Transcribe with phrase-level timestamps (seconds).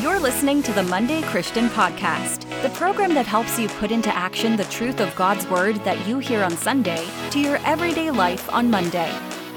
[0.00, 4.54] You're listening to the Monday Christian Podcast, the program that helps you put into action
[4.54, 8.70] the truth of God's Word that you hear on Sunday to your everyday life on
[8.70, 9.10] Monday.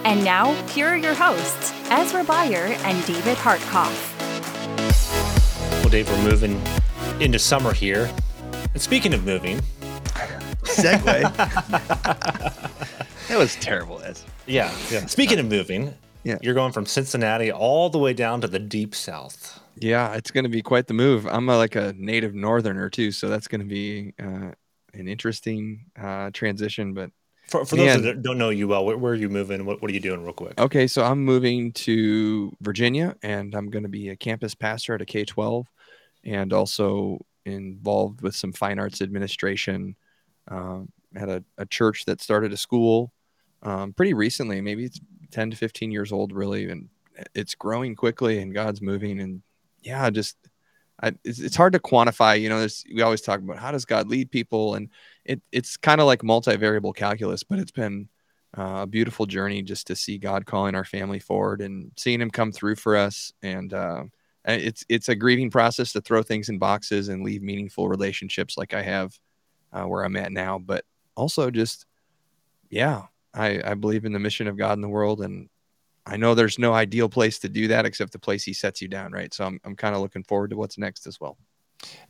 [0.04, 3.94] And now, here are your hosts, Ezra Beyer and David Hartkoff.
[5.84, 6.60] Well, Dave, we're moving
[7.20, 8.10] into summer here.
[8.74, 9.60] And speaking of moving,
[10.64, 11.22] segue.
[13.28, 14.26] that was terrible, Ez.
[14.48, 15.06] Yeah, yeah.
[15.06, 16.40] Speaking of moving, yeah.
[16.42, 19.61] you're going from Cincinnati all the way down to the deep south.
[19.76, 21.26] Yeah, it's going to be quite the move.
[21.26, 24.52] I'm a, like a native northerner too, so that's going to be uh,
[24.94, 26.94] an interesting uh, transition.
[26.94, 27.12] But
[27.48, 29.66] for, for those that don't know you well, where, where are you moving?
[29.66, 30.60] What, what are you doing, real quick?
[30.60, 35.02] Okay, so I'm moving to Virginia, and I'm going to be a campus pastor at
[35.02, 35.68] a K 12,
[36.26, 39.96] and also involved with some fine arts administration.
[40.48, 43.12] Um, at a, a church that started a school
[43.64, 45.00] um, pretty recently, maybe it's
[45.32, 46.90] 10 to 15 years old, really, and
[47.36, 49.42] it's growing quickly, and God's moving, and
[49.82, 50.38] yeah, just
[51.02, 52.40] I, it's, it's, hard to quantify.
[52.40, 54.90] You know, we always talk about how does God lead people, and
[55.26, 58.08] it, it's kind of like multivariable calculus, but it's been
[58.58, 62.30] uh, a beautiful journey just to see God calling our family forward and seeing Him
[62.30, 63.32] come through for us.
[63.42, 64.04] And uh,
[64.46, 68.74] it's it's a grieving process to throw things in boxes and leave meaningful relationships like
[68.74, 69.18] I have
[69.74, 70.86] uh, where I'm at now, but
[71.16, 71.86] also just
[72.70, 75.50] yeah, I I believe in the mission of God in the world, and
[76.06, 78.88] I know there's no ideal place to do that except the place he sets you
[78.88, 79.34] down, right?
[79.34, 81.38] So I'm I'm kind of looking forward to what's next as well.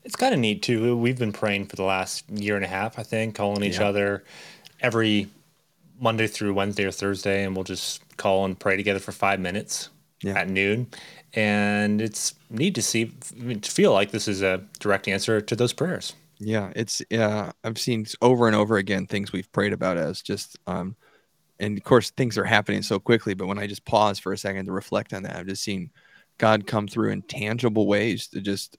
[0.03, 0.97] It's kind of neat too.
[0.97, 3.87] We've been praying for the last year and a half, I think, calling each yeah.
[3.87, 4.23] other
[4.81, 5.27] every
[5.99, 9.89] Monday through Wednesday or Thursday, and we'll just call and pray together for five minutes
[10.21, 10.39] yeah.
[10.39, 10.87] at noon.
[11.33, 15.71] And it's neat to see, to feel like this is a direct answer to those
[15.71, 16.13] prayers.
[16.39, 17.51] Yeah, it's yeah.
[17.63, 20.95] I've seen over and over again things we've prayed about as just um,
[21.61, 24.37] and of course things are happening so quickly but when i just pause for a
[24.37, 25.89] second to reflect on that i've just seen
[26.37, 28.77] god come through in tangible ways to just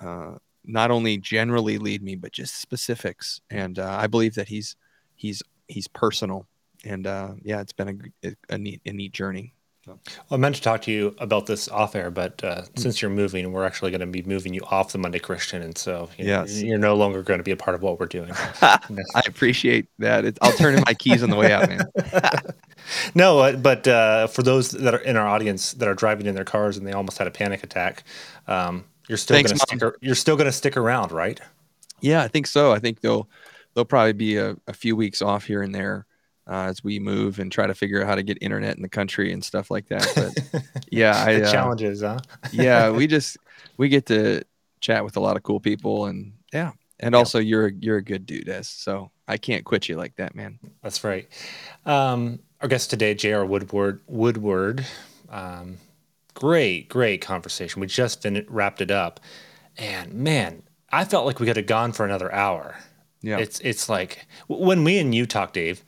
[0.00, 3.40] uh, not only generally lead me but just specifics.
[3.50, 4.76] And uh, i believe that he's
[5.14, 6.46] he's he's personal.
[6.84, 9.54] And uh, yeah it's been a, a, neat a neat journey
[9.86, 9.98] well,
[10.30, 12.78] I meant to talk to you about this off air, but uh, mm.
[12.78, 15.76] since you're moving, we're actually going to be moving you off the Monday Christian, and
[15.76, 16.62] so you yes.
[16.62, 18.30] you're no longer going to be a part of what we're doing.
[18.62, 20.24] I appreciate that.
[20.24, 21.80] It, I'll turn in my keys on the way out, man.
[23.16, 26.36] no, uh, but uh, for those that are in our audience that are driving in
[26.36, 28.04] their cars and they almost had a panic attack,
[28.46, 29.82] um, you're still going to stick.
[30.00, 31.40] You're still going to stick around, right?
[32.00, 32.70] Yeah, I think so.
[32.70, 33.28] I think they'll
[33.74, 36.06] they'll probably be a, a few weeks off here and there
[36.46, 38.88] uh, Ez we move and try to figure out how to get internet in the
[38.88, 40.10] country and stuff like that.
[40.14, 42.18] But yeah, I, uh, challenges, huh?
[42.50, 43.36] yeah, we just
[43.76, 44.42] we get to
[44.80, 47.18] chat with a lot of cool people, and yeah, and yeah.
[47.18, 50.58] also you're you're a good dude, as so I can't quit you like that, man.
[50.82, 51.28] That's right.
[51.86, 53.46] Um, our guest today, J.R.
[53.46, 54.00] Woodward.
[54.06, 54.84] Woodward.
[55.30, 55.78] Um,
[56.34, 57.80] great, great conversation.
[57.80, 59.20] We just fin- wrapped it up,
[59.78, 62.76] and man, I felt like we could have gone for another hour.
[63.20, 65.84] Yeah, it's it's like when me and you talk, Dave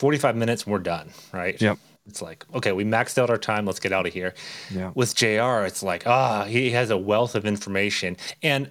[0.00, 1.60] 45 minutes and we're done, right?
[1.60, 1.78] Yep.
[2.06, 3.66] It's like, okay, we maxed out our time.
[3.66, 4.32] Let's get out of here.
[4.70, 4.92] Yeah.
[4.94, 8.16] With JR, it's like, ah, he has a wealth of information.
[8.42, 8.70] And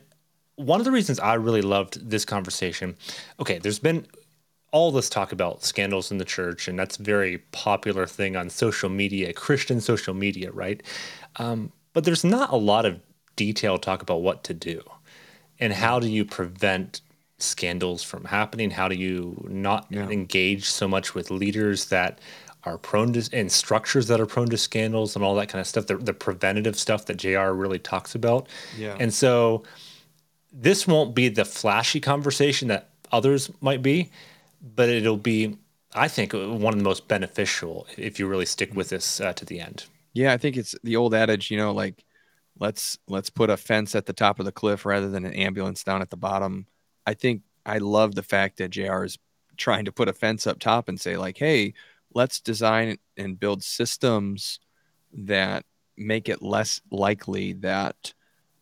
[0.56, 2.97] one of the reasons I really loved this conversation,
[3.39, 4.07] okay, there's been
[4.72, 8.50] all this talk about scandals in the church, and that's a very popular thing on
[8.50, 10.81] social media, Christian social media, right?
[11.35, 13.00] Um, but there's not a lot of
[13.35, 14.81] detailed talk about what to do
[15.59, 17.01] and how do you prevent
[17.41, 18.72] scandals from happening?
[18.72, 20.09] How do you not yeah.
[20.09, 22.19] engage so much with leaders that
[22.66, 25.67] are prone to and structures that are prone to scandals and all that kind of
[25.67, 25.88] stuff?
[25.88, 28.47] The, the preventative stuff that JR really talks about.
[28.77, 28.95] Yeah.
[29.00, 29.63] And so
[30.51, 34.11] this won't be the flashy conversation that others might be,
[34.75, 35.57] but it'll be,
[35.94, 39.45] I think, one of the most beneficial if you really stick with this uh, to
[39.45, 39.85] the end.
[40.13, 42.03] Yeah, I think it's the old adage, you know, like
[42.59, 45.83] let's let's put a fence at the top of the cliff rather than an ambulance
[45.83, 46.66] down at the bottom
[47.09, 49.17] I think I love the fact that JR is
[49.57, 51.73] trying to put a fence up top and say, like, hey,
[52.13, 54.59] let's design and build systems
[55.11, 55.65] that
[55.97, 58.13] make it less likely that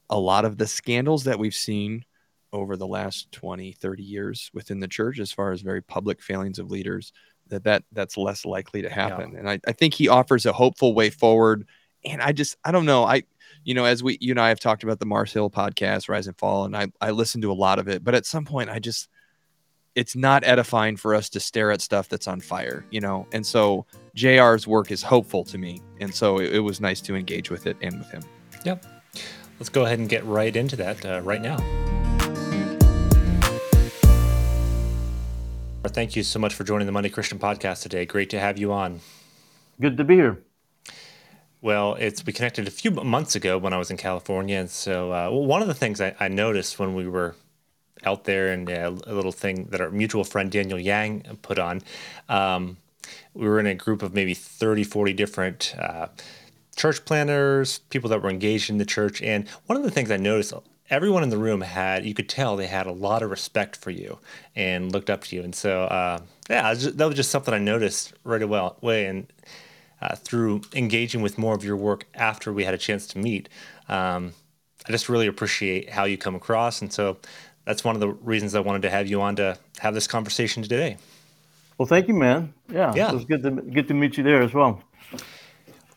[0.09, 2.05] a lot of the scandals that we've seen
[2.53, 6.57] over the last 20 30 years within the church as far as very public failings
[6.57, 7.11] of leaders
[7.49, 9.39] that, that that's less likely to happen yeah.
[9.39, 11.67] and I, I think he offers a hopeful way forward
[12.05, 13.23] and i just i don't know i
[13.63, 16.27] you know, as we, you and I have talked about the Mars Hill podcast, Rise
[16.27, 18.69] and Fall, and I, I listened to a lot of it, but at some point
[18.69, 19.09] I just,
[19.95, 23.27] it's not edifying for us to stare at stuff that's on fire, you know?
[23.33, 23.85] And so
[24.15, 25.81] JR's work is hopeful to me.
[25.99, 28.21] And so it, it was nice to engage with it and with him.
[28.63, 28.85] Yep.
[29.59, 31.57] Let's go ahead and get right into that uh, right now.
[35.87, 38.05] Thank you so much for joining the Monday Christian podcast today.
[38.05, 38.99] Great to have you on.
[39.79, 40.43] Good to be here
[41.67, 45.11] Well, it's we connected a few months ago when I was in California, and so
[45.11, 47.35] uh, well, one of the things I, I, noticed when we were
[48.05, 51.81] out there and uh, a little thing that our mutual friend Daniel Yang put on,
[52.29, 52.77] um,
[53.33, 56.07] we were in a group of maybe 30, 40 different uh,
[56.77, 60.15] church planters, people that were engaged in the church, and one of the things I
[60.15, 60.53] noticed
[60.89, 63.91] everyone in the room had you could tell they had a lot of respect for
[63.91, 64.17] you
[64.55, 66.17] and looked up to you and so uh,
[66.49, 69.27] yeah was just, that was just something i noticed right away and
[70.01, 73.49] uh, through engaging with more of your work after we had a chance to meet
[73.89, 74.33] um,
[74.87, 77.17] i just really appreciate how you come across and so
[77.65, 80.63] that's one of the reasons i wanted to have you on to have this conversation
[80.63, 80.97] today
[81.77, 83.09] well thank you man yeah, yeah.
[83.09, 84.81] it was good to good to meet you there as well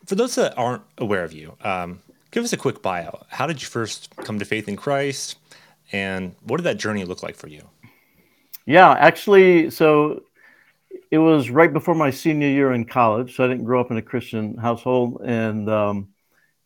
[0.06, 2.00] for those that aren't aware of you um,
[2.31, 3.25] Give us a quick bio.
[3.29, 5.37] How did you first come to faith in Christ?
[5.91, 7.62] And what did that journey look like for you?
[8.67, 10.23] Yeah, actually, so
[11.11, 13.37] it was right before my senior year in college.
[13.37, 15.21] So I didn't grow up in a Christian household.
[15.25, 16.09] And um,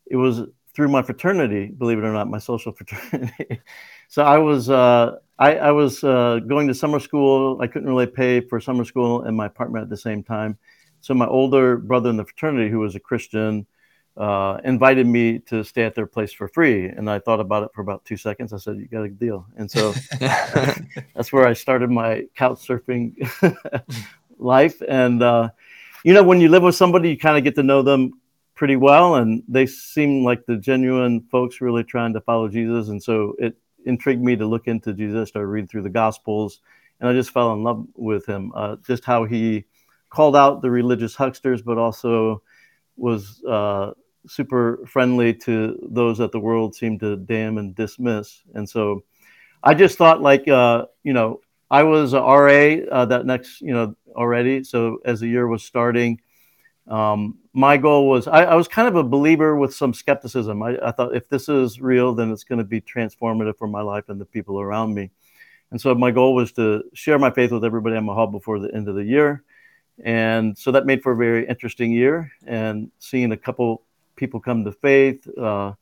[0.05, 0.41] it was
[0.75, 3.61] through my fraternity, believe it or not, my social fraternity.
[4.07, 7.59] so I was uh, I, I, was uh, going to summer school.
[7.61, 10.57] I couldn't really pay for summer school and my apartment at the same time.
[11.01, 13.65] So my older brother in the fraternity, who was a Christian,
[14.17, 16.85] uh, invited me to stay at their place for free.
[16.85, 18.53] And I thought about it for about two seconds.
[18.53, 19.45] I said, You got a deal.
[19.57, 23.15] And so that's where I started my couch surfing
[24.37, 24.81] life.
[24.87, 25.49] And, uh,
[26.03, 28.13] you know, when you live with somebody, you kind of get to know them
[28.55, 29.15] pretty well.
[29.15, 32.89] And they seem like the genuine folks really trying to follow Jesus.
[32.89, 33.55] And so it
[33.85, 36.61] intrigued me to look into Jesus, started read through the Gospels.
[36.99, 39.65] And I just fell in love with him, uh, just how he
[40.09, 42.41] called out the religious hucksters, but also
[42.95, 43.91] was uh,
[44.27, 48.41] super friendly to those that the world seemed to damn and dismiss.
[48.53, 49.03] And so
[49.63, 53.73] I just thought, like, uh, you know, I was a RA uh, that next, you
[53.73, 54.63] know, already.
[54.63, 56.21] So as the year was starting,
[56.87, 60.61] um, my goal was I, I, was kind of a believer with some skepticism.
[60.61, 63.81] I, I thought if this is real, then it's going to be transformative for my
[63.81, 65.09] life and the people around me.
[65.71, 68.59] And so my goal was to share my faith with everybody on my hall before
[68.59, 69.43] the end of the year.
[70.03, 73.81] And so that made for a very interesting year and seeing a couple
[74.15, 75.27] people come to faith.
[75.37, 75.73] Uh,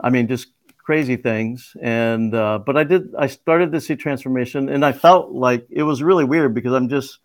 [0.00, 0.48] I mean, just
[0.78, 1.76] crazy things.
[1.80, 3.14] And uh, but I did.
[3.16, 6.88] I started to see transformation, and I felt like it was really weird because I'm
[6.88, 7.18] just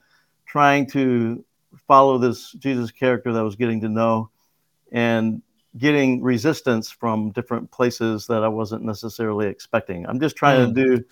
[0.49, 1.45] trying to
[1.87, 4.31] follow this Jesus character that I was getting to know,
[4.91, 5.41] and
[5.77, 10.05] getting resistance from different places that I wasn't necessarily expecting.
[10.07, 10.75] I'm just trying mm.
[10.75, 11.05] to do,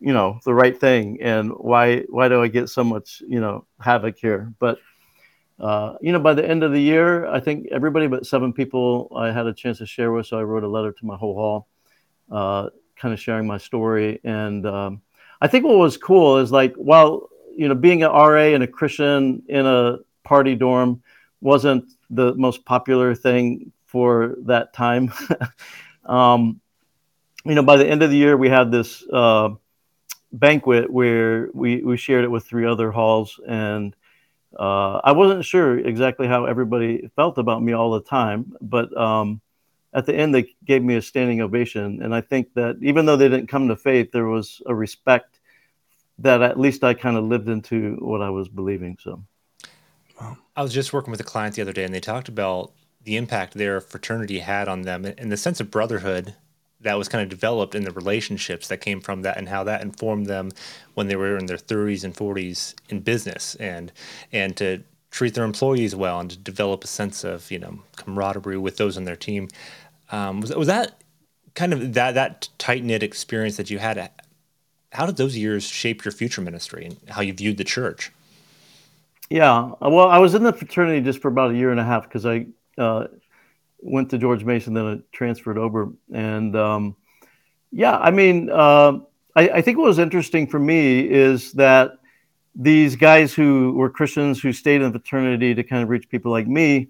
[0.00, 1.20] you know, the right thing.
[1.20, 4.54] And why why do I get so much you know havoc here?
[4.58, 4.78] But
[5.60, 9.12] uh, you know, by the end of the year, I think everybody but seven people
[9.14, 10.26] I had a chance to share with.
[10.26, 11.68] So I wrote a letter to my whole hall,
[12.30, 14.20] uh, kind of sharing my story.
[14.24, 15.02] And um,
[15.40, 17.29] I think what was cool is like, while,
[17.60, 21.02] you know, being an RA and a Christian in a party dorm
[21.42, 25.12] wasn't the most popular thing for that time.
[26.06, 26.58] um,
[27.44, 29.50] you know, by the end of the year, we had this uh,
[30.32, 33.38] banquet where we, we shared it with three other halls.
[33.46, 33.94] And
[34.58, 39.42] uh, I wasn't sure exactly how everybody felt about me all the time, but um,
[39.92, 43.18] at the end they gave me a standing ovation, and I think that even though
[43.18, 45.39] they didn't come to faith, there was a respect
[46.20, 48.96] that at least I kind of lived into what I was believing.
[49.00, 49.22] So,
[50.56, 52.72] I was just working with a client the other day, and they talked about
[53.02, 56.34] the impact their fraternity had on them and the sense of brotherhood
[56.82, 59.82] that was kind of developed in the relationships that came from that and how that
[59.82, 60.50] informed them
[60.94, 63.92] when they were in their 30s and 40s in business and
[64.32, 68.58] and to treat their employees well and to develop a sense of you know camaraderie
[68.58, 69.48] with those on their team
[70.12, 71.00] um, was, was that
[71.54, 74.10] kind of that that tight knit experience that you had
[74.92, 78.10] how did those years shape your future ministry and how you viewed the church
[79.28, 82.04] yeah well i was in the fraternity just for about a year and a half
[82.04, 82.46] because i
[82.78, 83.06] uh,
[83.82, 85.92] went to George Mason, then I transferred over.
[86.12, 86.96] And um,
[87.70, 88.98] yeah, I mean, uh,
[89.36, 91.92] I, I, think what was interesting for me is that
[92.54, 96.32] these guys who were Christians who stayed in the fraternity to kind of reach people
[96.32, 96.88] like me,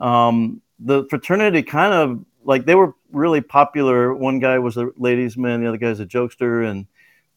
[0.00, 4.14] um, the fraternity kind of like they were really popular.
[4.14, 6.86] One guy was a ladies' man, the other guy's a jokester, and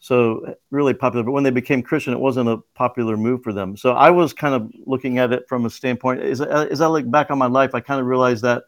[0.04, 1.24] so really popular.
[1.24, 3.78] But when they became Christian, it wasn't a popular move for them.
[3.78, 6.20] So I was kind of looking at it from a standpoint.
[6.20, 8.64] As, as I look back on my life, I kind of realized that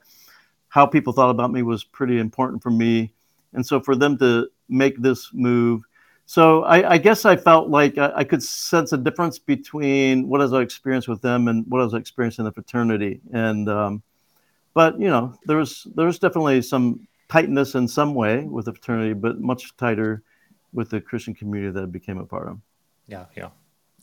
[0.69, 3.11] how people thought about me was pretty important for me.
[3.51, 5.81] And so for them to make this move,
[6.25, 10.39] so I, I guess I felt like I, I, could sense a difference between what
[10.39, 13.19] I was experienced with them and what I was experiencing in the fraternity.
[13.33, 14.03] And um,
[14.73, 18.71] but you know, there was there was definitely some tightness in some way with the
[18.71, 20.23] fraternity, but much tighter
[20.75, 22.59] with the Christian community that I became a part of.
[23.07, 23.49] Yeah, yeah.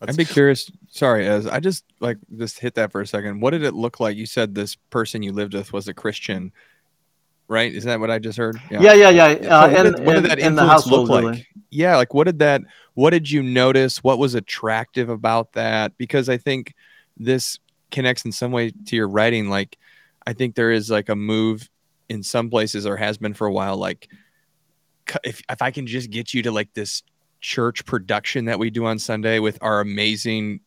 [0.01, 0.69] I'd be curious.
[0.91, 3.41] Sorry, Ez I just like just hit that for a second.
[3.41, 4.17] What did it look like?
[4.17, 6.51] You said this person you lived with was a Christian,
[7.47, 7.73] right?
[7.73, 8.61] Is that what I just heard?
[8.69, 9.11] Yeah, yeah, yeah.
[9.11, 9.57] yeah.
[9.57, 11.25] Uh, so what, did, what did that influence look like?
[11.25, 11.47] Really.
[11.71, 12.63] Yeah, like what did that?
[12.95, 14.03] What did you notice?
[14.03, 15.97] What was attractive about that?
[15.99, 16.75] Because I think
[17.17, 17.61] this
[17.93, 19.49] connects in some way to your writing.
[19.49, 19.79] Like,
[20.27, 21.69] I think there is like a move
[22.09, 23.77] in some places, or has been for a while.
[23.77, 24.09] Like,
[25.25, 27.03] if if I can just get you to like this
[27.41, 30.61] church production that we do on Sunday with our amazing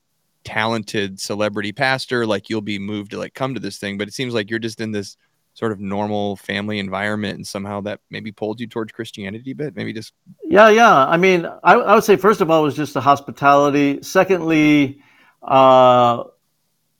[0.43, 3.97] talented celebrity pastor like you'll be moved to like come to this thing.
[3.97, 5.17] But it seems like you're just in this
[5.55, 9.73] sort of normal family environment and somehow that maybe pulled you towards christianity a bit
[9.73, 10.11] maybe just
[10.43, 11.07] yeah yeah.
[11.07, 14.03] I mean i, I would say first of all it was just the hospitality.
[14.03, 15.01] Secondly
[15.41, 16.25] uh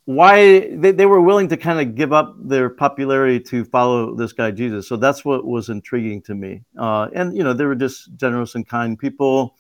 [0.06, 4.34] why they, they were willing to kind of give up their popularity to follow this
[4.34, 7.76] guy jesus so that's what was intriguing to me uh, and you know they were
[7.76, 9.56] just generous and kind people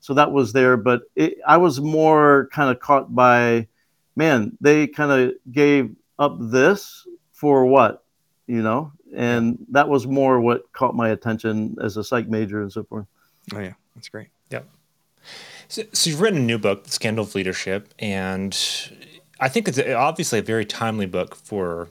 [0.00, 0.76] so that was there.
[0.76, 3.68] But it, I was more kind of caught by,
[4.16, 8.02] man, they kind of gave up this for what,
[8.46, 12.72] you know, and that was more what caught my attention as a psych major and
[12.72, 13.06] so forth.
[13.54, 14.28] Oh yeah, that's great.
[14.50, 14.68] Yep.
[15.68, 18.56] So, so you've written a new book, The Scandal of Leadership, and
[19.40, 21.88] I think it's obviously a very timely book for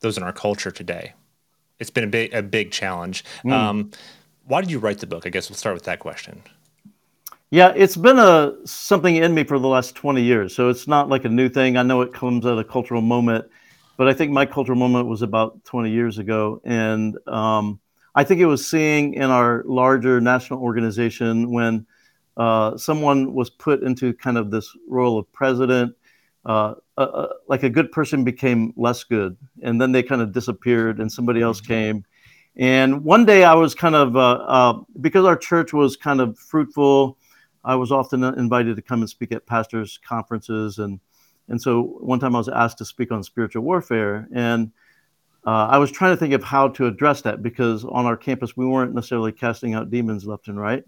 [0.00, 1.14] those in our culture today.
[1.78, 3.24] It's been a big, a big challenge.
[3.44, 3.52] Mm.
[3.52, 3.90] Um,
[4.46, 5.26] why did you write the book?
[5.26, 6.42] I guess we'll start with that question.
[7.50, 10.54] Yeah, it's been a something in me for the last 20 years.
[10.54, 11.76] So it's not like a new thing.
[11.76, 13.44] I know it comes at a cultural moment,
[13.96, 16.62] but I think my cultural moment was about 20 years ago.
[16.64, 17.78] And um,
[18.14, 21.86] I think it was seeing in our larger national organization when
[22.36, 25.94] uh, someone was put into kind of this role of president,
[26.44, 29.36] uh, uh, uh like a good person became less good.
[29.62, 31.72] And then they kind of disappeared and somebody else mm-hmm.
[31.72, 32.04] came.
[32.56, 36.38] And one day I was kind of, uh, uh, because our church was kind of
[36.38, 37.16] fruitful,
[37.64, 41.00] I was often invited to come and speak at pastors' conferences, and
[41.48, 44.72] and so one time I was asked to speak on spiritual warfare, and
[45.46, 48.56] uh, I was trying to think of how to address that because on our campus
[48.56, 50.84] we weren't necessarily casting out demons left and right.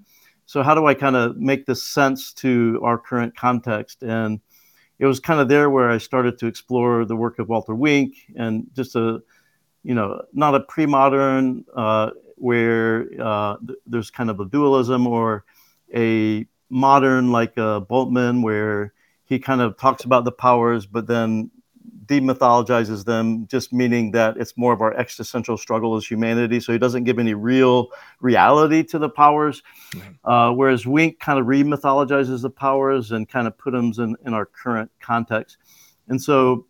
[0.46, 4.02] So how do I kind of make this sense to our current context?
[4.02, 4.40] And
[4.98, 8.14] it was kind of there where I started to explore the work of Walter Wink
[8.36, 9.22] and just a,
[9.82, 15.44] you know, not a pre-modern uh, where uh, th- there's kind of a dualism or
[15.94, 18.92] a modern like uh, Bultmann, where
[19.24, 21.50] he kind of talks about the powers, but then
[22.06, 26.60] demythologizes them, just meaning that it's more of our existential struggle as humanity.
[26.60, 27.88] So he doesn't give any real
[28.20, 29.62] reality to the powers.
[30.24, 34.34] Uh, whereas Wink kind of remythologizes the powers and kind of put them in, in
[34.34, 35.56] our current context.
[36.08, 36.66] And so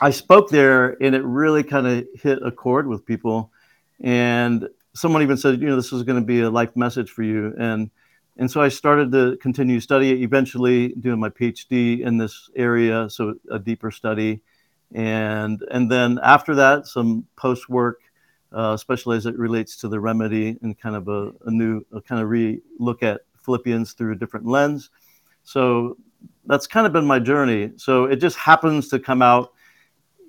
[0.00, 3.52] I spoke there and it really kind of hit a chord with people.
[4.00, 7.22] And someone even said, you know, this is going to be a life message for
[7.22, 7.54] you.
[7.58, 7.90] And
[8.38, 13.34] and so I started to continue study, eventually doing my PhD in this area, so
[13.50, 14.40] a deeper study,
[14.94, 18.00] and and then after that, some post work,
[18.52, 22.00] uh, especially as it relates to the remedy and kind of a, a new a
[22.00, 24.90] kind of re look at Philippians through a different lens.
[25.44, 25.98] So
[26.46, 27.72] that's kind of been my journey.
[27.76, 29.52] So it just happens to come out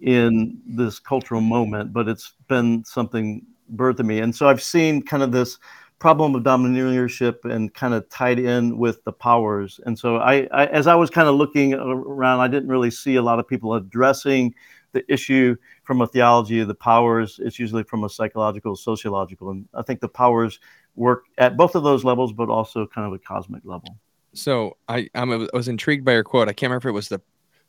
[0.02, 5.02] in this cultural moment, but it's been something birthed in me, and so I've seen
[5.02, 5.58] kind of this
[6.04, 9.80] problem of domineership and kind of tied in with the powers.
[9.86, 13.16] And so I, I, as I was kind of looking around, I didn't really see
[13.16, 14.54] a lot of people addressing
[14.92, 15.56] the issue
[15.86, 17.40] from a theology of the powers.
[17.42, 20.60] It's usually from a psychological, sociological, and I think the powers
[20.98, 23.98] work at both of those levels, but also kind of a cosmic level.
[24.34, 26.50] So I, I'm, I was intrigued by your quote.
[26.50, 27.22] I can't remember if it was the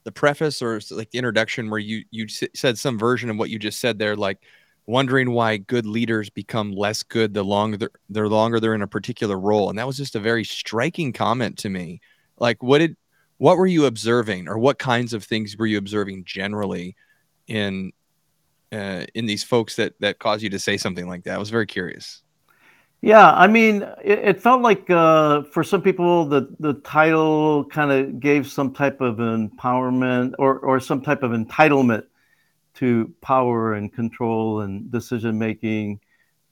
[0.03, 3.61] the preface or like the introduction where you you said some version of what you
[3.61, 4.39] just said there, like
[4.87, 8.87] wondering why good leaders become less good the longer they're, the longer they're in a
[8.87, 9.71] particular role.
[9.71, 12.01] And that was just a very striking comment to me.
[12.39, 12.97] Like what did
[13.39, 16.97] what were you observing or what kinds of things were you observing generally
[17.47, 17.93] in
[18.73, 21.35] uh, in these folks that that caused you to say something like that?
[21.35, 22.23] I was very curious.
[23.01, 27.93] Yeah i mean it, it felt like uh, for some people the the title kind
[27.93, 32.05] of gave some type of empowerment or or some type of entitlement
[32.75, 36.01] to power and control and decision making.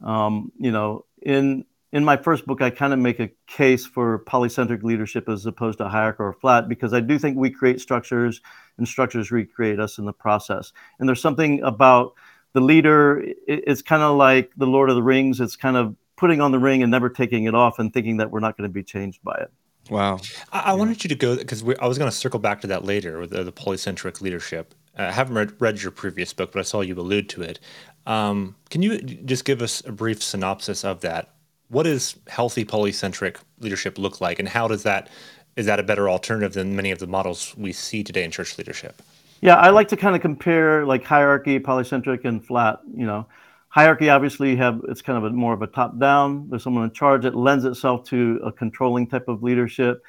[0.03, 4.25] Um, you know, in in my first book, I kind of make a case for
[4.25, 8.41] polycentric leadership as opposed to hierarchical or flat because I do think we create structures
[8.79, 10.73] and structures recreate us in the process.
[10.99, 12.15] And there's something about
[12.55, 15.41] the leader, it's kind of like the Lord of the Rings.
[15.41, 18.31] It's kind of putting on the ring and never taking it off and thinking that
[18.31, 19.51] we're not going to be changed by it.
[19.91, 20.21] Wow.
[20.53, 22.85] I, I wanted you to go because I was going to circle back to that
[22.85, 24.75] later with the, the polycentric leadership.
[24.97, 27.59] I haven't read, read, your previous book, but I saw you allude to it.
[28.07, 31.31] Um, can you just give us a brief synopsis of that?
[31.69, 35.09] What does healthy polycentric leadership look like, and how does that
[35.57, 38.57] is that a better alternative than many of the models we see today in church
[38.57, 39.03] leadership?
[39.43, 42.81] Yeah, I like to kind of compare like hierarchy, polycentric, and flat.
[42.95, 43.27] You know,
[43.69, 46.49] hierarchy obviously have it's kind of a more of a top down.
[46.49, 47.25] There's someone in charge.
[47.25, 50.03] It lends itself to a controlling type of leadership.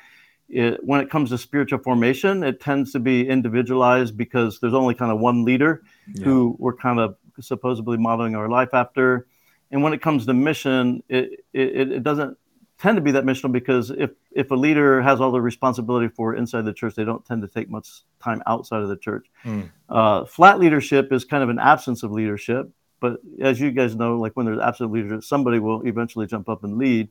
[0.53, 4.93] It, when it comes to spiritual formation, it tends to be individualized because there's only
[4.93, 5.83] kind of one leader
[6.13, 6.25] yeah.
[6.25, 9.27] who we're kind of supposedly modeling our life after.
[9.71, 12.37] And when it comes to mission, it, it, it doesn't
[12.77, 16.35] tend to be that missional because if if a leader has all the responsibility for
[16.35, 17.87] inside the church, they don't tend to take much
[18.21, 19.25] time outside of the church.
[19.45, 19.69] Mm.
[19.89, 22.69] Uh, flat leadership is kind of an absence of leadership,
[22.99, 26.63] but as you guys know, like when there's absent leadership, somebody will eventually jump up
[26.63, 27.09] and lead,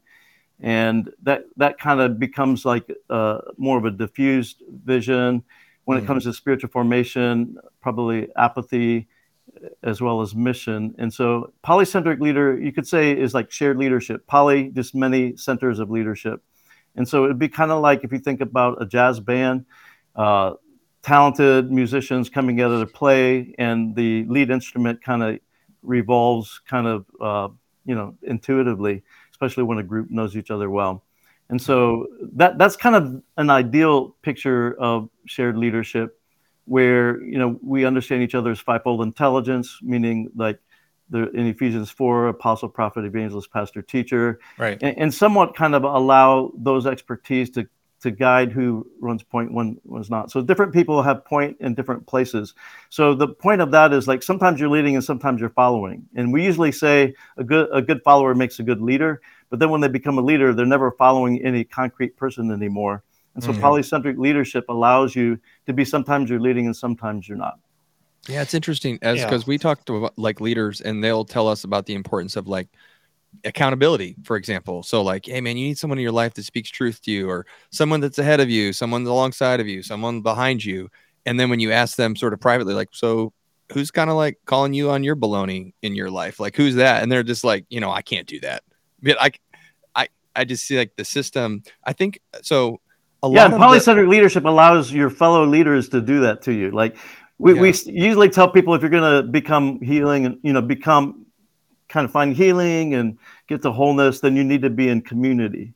[0.63, 5.43] and that that kind of becomes like uh, more of a diffused vision.
[5.85, 6.05] When mm.
[6.05, 9.09] it comes to spiritual formation, probably apathy
[9.83, 10.95] as well as mission.
[10.99, 14.27] And so polycentric leader, you could say, is like shared leadership.
[14.27, 16.43] Poly, just many centers of leadership.
[16.95, 19.67] And so it'd be kind of like if you think about a jazz band,
[20.15, 20.55] uh,
[21.03, 25.41] talented musicians coming together to play, and the lead instrument kind of
[25.83, 27.49] revolves kind of, uh,
[27.85, 29.03] you know, intuitively,
[29.43, 31.03] especially when a group knows each other well.
[31.49, 36.19] And so that that's kind of an ideal picture of shared leadership
[36.65, 40.59] where you know we understand each other's fivefold intelligence, meaning like
[41.11, 45.83] the, in Ephesians four, apostle, prophet, evangelist, pastor, teacher, right, and, and somewhat kind of
[45.85, 47.67] allow those expertise to
[48.03, 50.31] to guide who runs one was not.
[50.31, 52.55] So different people have point in different places.
[52.91, 56.07] So the point of that is like sometimes you're leading and sometimes you're following.
[56.15, 59.71] And we usually say a good a good follower makes a good leader, but then
[59.71, 63.03] when they become a leader, they're never following any concrete person anymore.
[63.35, 63.65] And so mm-hmm.
[63.65, 67.59] polycentric leadership allows you to be sometimes you're leading and sometimes you're not.
[68.29, 69.49] Yeah, it's interesting as because yeah.
[69.49, 72.69] we talk to like leaders and they'll tell us about the importance of like
[73.45, 74.83] accountability, for example.
[74.83, 77.29] So, like, hey man, you need someone in your life that speaks truth to you,
[77.29, 80.89] or someone that's ahead of you, someone alongside of you, someone behind you.
[81.27, 83.33] And then when you ask them sort of privately, like, so
[83.73, 86.41] who's kind of like calling you on your baloney in your life?
[86.41, 87.03] Like, who's that?
[87.03, 88.63] And they're just like, you know, I can't do that.
[89.03, 89.31] But I,
[89.95, 91.63] I, I just see like the system.
[91.85, 92.81] I think so
[93.23, 96.71] A yeah, polycentric the- leadership allows your fellow leaders to do that to you.
[96.71, 96.97] Like
[97.39, 97.61] we, yeah.
[97.61, 101.22] we usually tell people if you're going to become healing and you know become
[101.93, 105.75] kind of find healing and get to wholeness, then you need to be in community.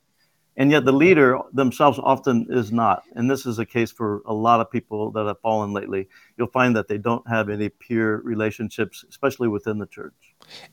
[0.57, 3.03] And yet the leader themselves often is not.
[3.15, 6.09] And this is a case for a lot of people that have fallen lately.
[6.39, 10.15] You'll find that they don't have any peer relationships, especially within the church.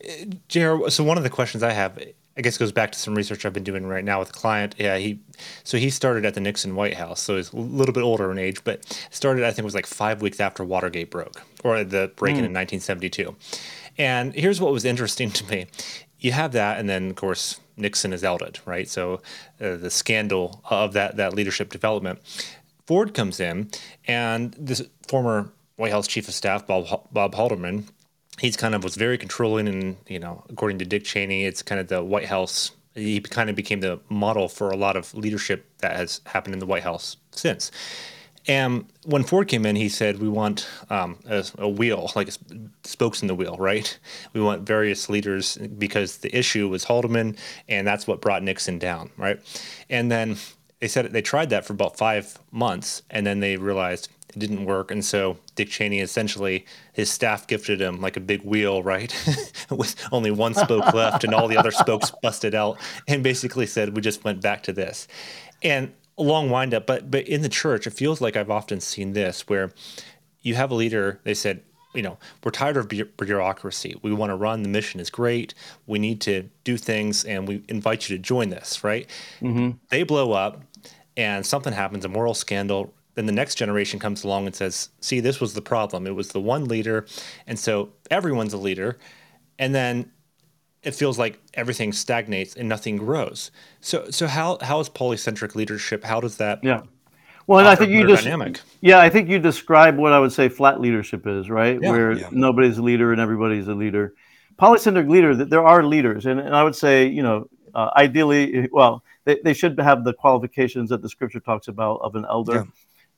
[0.01, 1.99] Uh, JR, so one of the questions I have
[2.35, 4.73] I guess goes back to some research I've been doing right now with a client.
[4.79, 5.19] Yeah, he
[5.63, 8.39] so he started at the Nixon White House, so he's a little bit older in
[8.39, 12.11] age, but started I think it was like five weeks after Watergate broke or the
[12.15, 12.47] break in mm.
[12.47, 13.35] in 1972.
[13.97, 15.67] And here's what was interesting to me:
[16.19, 18.89] you have that, and then of course Nixon is outed, right?
[18.89, 19.21] So
[19.61, 22.19] uh, the scandal of that that leadership development.
[22.85, 23.69] Ford comes in,
[24.05, 27.85] and this former White House chief of staff Bob Bob Haldeman
[28.39, 31.79] he's kind of was very controlling and you know according to dick cheney it's kind
[31.79, 35.65] of the white house he kind of became the model for a lot of leadership
[35.79, 37.71] that has happened in the white house since
[38.47, 42.29] and when ford came in he said we want um, a, a, wheel like
[42.83, 43.97] spokes in the wheel right
[44.33, 47.35] we want various leaders because the issue was haldeman
[47.67, 49.39] and that's what brought nixon down right
[49.89, 50.37] and then
[50.79, 54.65] they said they tried that for about five months and then they realized it didn't
[54.65, 54.91] work.
[54.91, 59.13] And so Dick Cheney essentially, his staff gifted him like a big wheel, right?
[59.69, 62.77] With only one spoke left and all the other spokes busted out,
[63.07, 65.07] and basically said, we just went back to this.
[65.61, 69.13] And a long windup, but but in the church, it feels like I've often seen
[69.13, 69.71] this where
[70.41, 71.61] you have a leader, they said,
[71.93, 73.95] you know, we're tired of bureaucracy.
[74.01, 74.63] We want to run.
[74.63, 75.53] The mission is great.
[75.87, 79.09] We need to do things, and we invite you to join this, right?
[79.41, 79.77] Mm-hmm.
[79.89, 80.63] They blow up,
[81.15, 85.19] and something happens, a moral scandal then the next generation comes along and says, see,
[85.19, 86.07] this was the problem.
[86.07, 87.05] It was the one leader.
[87.45, 88.97] And so everyone's a leader.
[89.59, 90.11] And then
[90.83, 93.51] it feels like everything stagnates and nothing grows.
[93.81, 96.03] So, so how, how is polycentric leadership?
[96.03, 96.59] How does that?
[96.63, 96.81] Yeah.
[97.47, 98.61] Well, and I think you just, dynamic?
[98.79, 101.77] yeah, I think you describe what I would say flat leadership is, right?
[101.81, 102.29] Yeah, Where yeah.
[102.31, 104.13] nobody's a leader and everybody's a leader.
[104.57, 106.25] Polycentric leader, there are leaders.
[106.25, 110.13] And, and I would say, you know, uh, ideally, well, they, they should have the
[110.13, 112.55] qualifications that the scripture talks about of an elder.
[112.55, 112.63] Yeah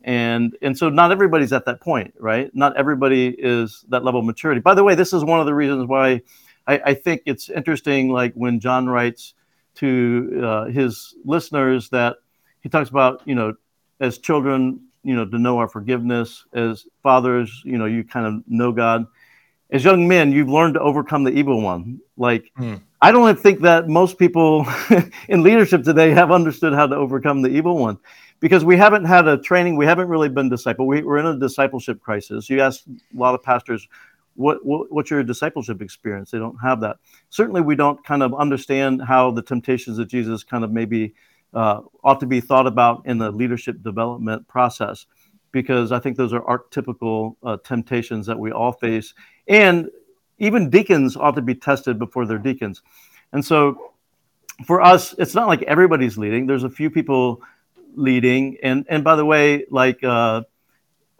[0.05, 4.25] and and so not everybody's at that point right not everybody is that level of
[4.25, 6.21] maturity by the way this is one of the reasons why
[6.67, 9.33] i, I think it's interesting like when john writes
[9.75, 12.17] to uh, his listeners that
[12.61, 13.53] he talks about you know
[13.99, 18.43] as children you know to know our forgiveness as fathers you know you kind of
[18.47, 19.05] know god
[19.71, 22.79] as young men you've learned to overcome the evil one like mm.
[23.01, 24.65] i don't think that most people
[25.29, 27.97] in leadership today have understood how to overcome the evil one
[28.39, 30.85] because we haven't had a training, we haven't really been disciple.
[30.87, 32.49] We, are in a discipleship crisis.
[32.49, 33.87] You ask a lot of pastors,
[34.35, 36.31] what, what, what's your discipleship experience?
[36.31, 36.97] They don't have that.
[37.29, 41.15] Certainly, we don't kind of understand how the temptations of Jesus kind of maybe
[41.53, 45.05] uh, ought to be thought about in the leadership development process,
[45.51, 49.13] because I think those are archetypical uh, temptations that we all face,
[49.47, 49.89] and
[50.37, 52.81] even deacons ought to be tested before they're deacons.
[53.31, 53.93] And so,
[54.65, 56.45] for us, it's not like everybody's leading.
[56.45, 57.41] There's a few people
[57.95, 60.43] leading, and and by the way, like uh,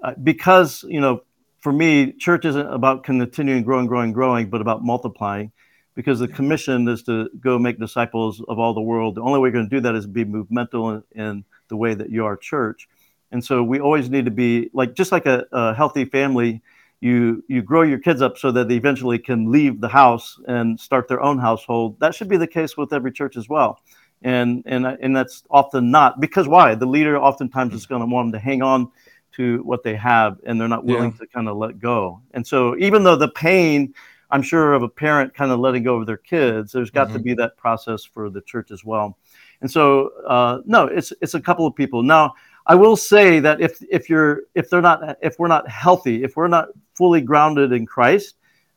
[0.04, 1.22] uh because you know
[1.66, 5.52] for me, church isn't about continuing growing, growing, growing, but about multiplying
[5.96, 9.16] because the commission is to go make disciples of all the world.
[9.16, 11.96] The only way you're going to do that is be movemental in, in, the way
[11.96, 12.88] that you are church.
[13.32, 16.62] And so we always need to be like, just like a, a, healthy family,
[17.00, 20.80] you, you grow your kids up so that they eventually can leave the house and
[20.80, 22.00] start their own household.
[22.00, 23.80] That should be the case with every church as well.
[24.22, 26.76] And, and, and that's often not because why?
[26.76, 28.92] The leader oftentimes is going to want them to hang on
[29.36, 31.18] to what they have and they're not willing yeah.
[31.18, 32.22] to kind of let go.
[32.32, 33.94] And so even though the pain,
[34.32, 37.18] I'm sure of a parent kind of letting go of their kids, there's got mm-hmm.
[37.18, 39.18] to be that process for the church as well.
[39.62, 42.04] And so uh, no, it's it's a couple of people.
[42.04, 42.34] Now
[42.66, 46.36] I will say that if if you're if they're not if we're not healthy, if
[46.36, 48.36] we're not fully grounded in Christ,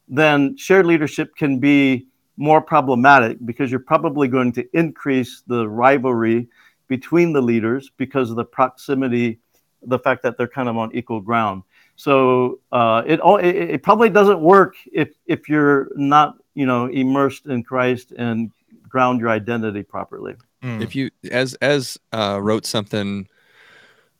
[0.08, 6.48] then shared leadership can be more problematic because you're probably going to increase the rivalry
[6.86, 9.40] between the leaders because of the proximity
[9.82, 11.62] the fact that they're kind of on equal ground.
[11.96, 17.46] So uh, it, it, it probably doesn't work if if you're not you know immersed
[17.46, 18.50] in Christ and
[18.88, 20.34] ground your identity properly.
[20.62, 20.82] Mm.
[20.82, 23.28] If you as as uh, wrote something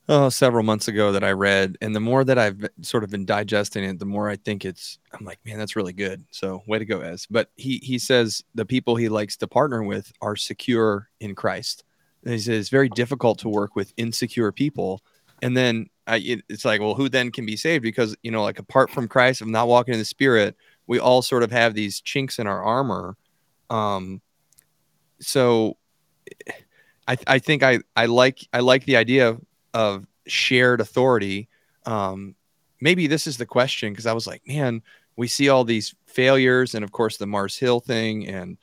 [0.09, 3.27] oh, several months ago that I read, and the more that I've sort of been
[3.27, 4.99] digesting it, the more I think it's.
[5.13, 6.25] I'm like, man, that's really good.
[6.31, 7.27] So way to go, Ez.
[7.31, 11.85] But he he says the people he likes to partner with are secure in Christ.
[12.25, 15.03] And he says it's very difficult to work with insecure people
[15.43, 17.83] and then I, it, it's like well who then can be saved?
[17.83, 21.23] Because you know like apart from christ of not walking in the spirit we all
[21.23, 23.17] sort of have these chinks in our armor.
[23.71, 24.21] Um
[25.21, 25.77] so
[27.07, 29.41] i i think i i like i like the idea of,
[29.75, 31.49] of shared authority.
[31.85, 32.35] Um
[32.81, 34.83] maybe this is the question because i was like man
[35.17, 38.57] we see all these failures and of course the mars hill thing and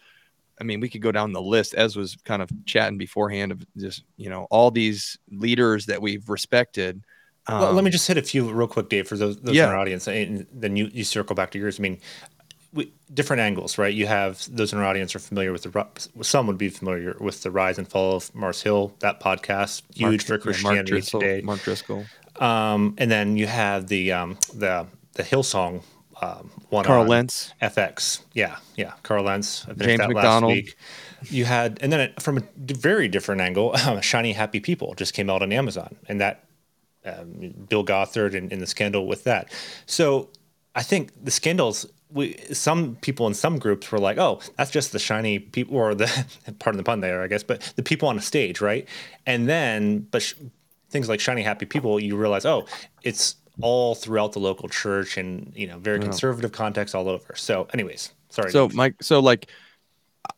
[0.60, 1.76] I mean, we could go down the list.
[1.78, 6.28] Ez was kind of chatting beforehand of just you know all these leaders that we've
[6.30, 7.04] respected.
[7.48, 9.56] Um, well, let me um, just hit a few real quick, Dave, for those, those
[9.56, 9.66] yeah.
[9.66, 11.80] in our audience, and then you you circle back to yours.
[11.80, 12.00] I mean,
[12.74, 13.94] we, different angles, right?
[13.94, 15.86] You have those in our audience are familiar with the
[16.24, 20.02] some would be familiar with the rise and fall of Mars Hill, that podcast, huge
[20.02, 21.42] Mark, for Christianity yeah, Mark Driscoll, today.
[21.42, 22.06] Mark Driscoll.
[22.40, 25.84] Um, and then you have the um, the the Hillsong
[26.22, 28.22] um, one Carl Lentz, FX.
[28.34, 29.66] Yeah, yeah, Carl Lentz.
[29.78, 30.70] James MacDonald.
[31.30, 35.30] You had, and then it, from a very different angle, Shiny Happy People just came
[35.30, 36.46] out on Amazon, and that
[37.06, 39.52] um, Bill Gothard and, and the scandal with that.
[39.86, 40.30] So
[40.76, 44.92] I think the scandals we some people in some groups were like, oh, that's just
[44.92, 46.26] the shiny people or the
[46.60, 48.88] pardon the pun there, I guess, but the people on a stage, right?
[49.26, 50.36] And then, but sh-
[50.90, 52.66] things like shiny happy people, you realize, oh,
[53.04, 57.34] it's all throughout the local church and you know very conservative context all over.
[57.36, 59.50] So anyways sorry so mike so like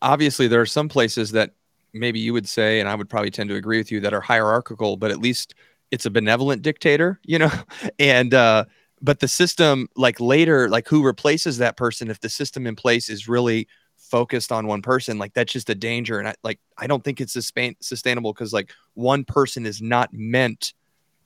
[0.01, 1.51] obviously there are some places that
[1.93, 4.21] maybe you would say and i would probably tend to agree with you that are
[4.21, 5.55] hierarchical but at least
[5.89, 7.51] it's a benevolent dictator you know?
[7.99, 8.65] And uh
[9.01, 13.09] but the system like later like who replaces that person if the system in place
[13.09, 16.19] is really focused on one person like that's just a danger.
[16.19, 20.09] And i like i don't think it's sustain- sustainable because like one person is not
[20.13, 20.73] meant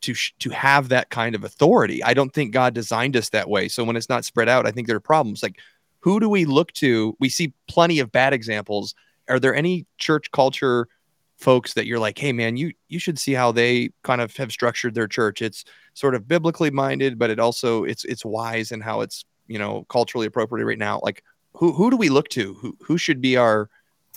[0.02, 2.04] to to have that kind of authority.
[2.04, 3.68] I don't think God designed us that way.
[3.68, 5.44] So when it's not spread out, I think there are problems.
[5.44, 5.60] Like
[6.02, 7.16] who do we look to?
[7.20, 8.96] We see plenty of bad examples.
[9.30, 10.88] Are there any church culture
[11.38, 14.52] folks that you're like, "Hey man, you you should see how they kind of have
[14.52, 15.42] structured their church.
[15.42, 19.60] It's sort of biblically minded, but it also it's it's wise and how it's, you
[19.60, 22.54] know, culturally appropriate right now." Like who who do we look to?
[22.56, 23.70] Who who should be our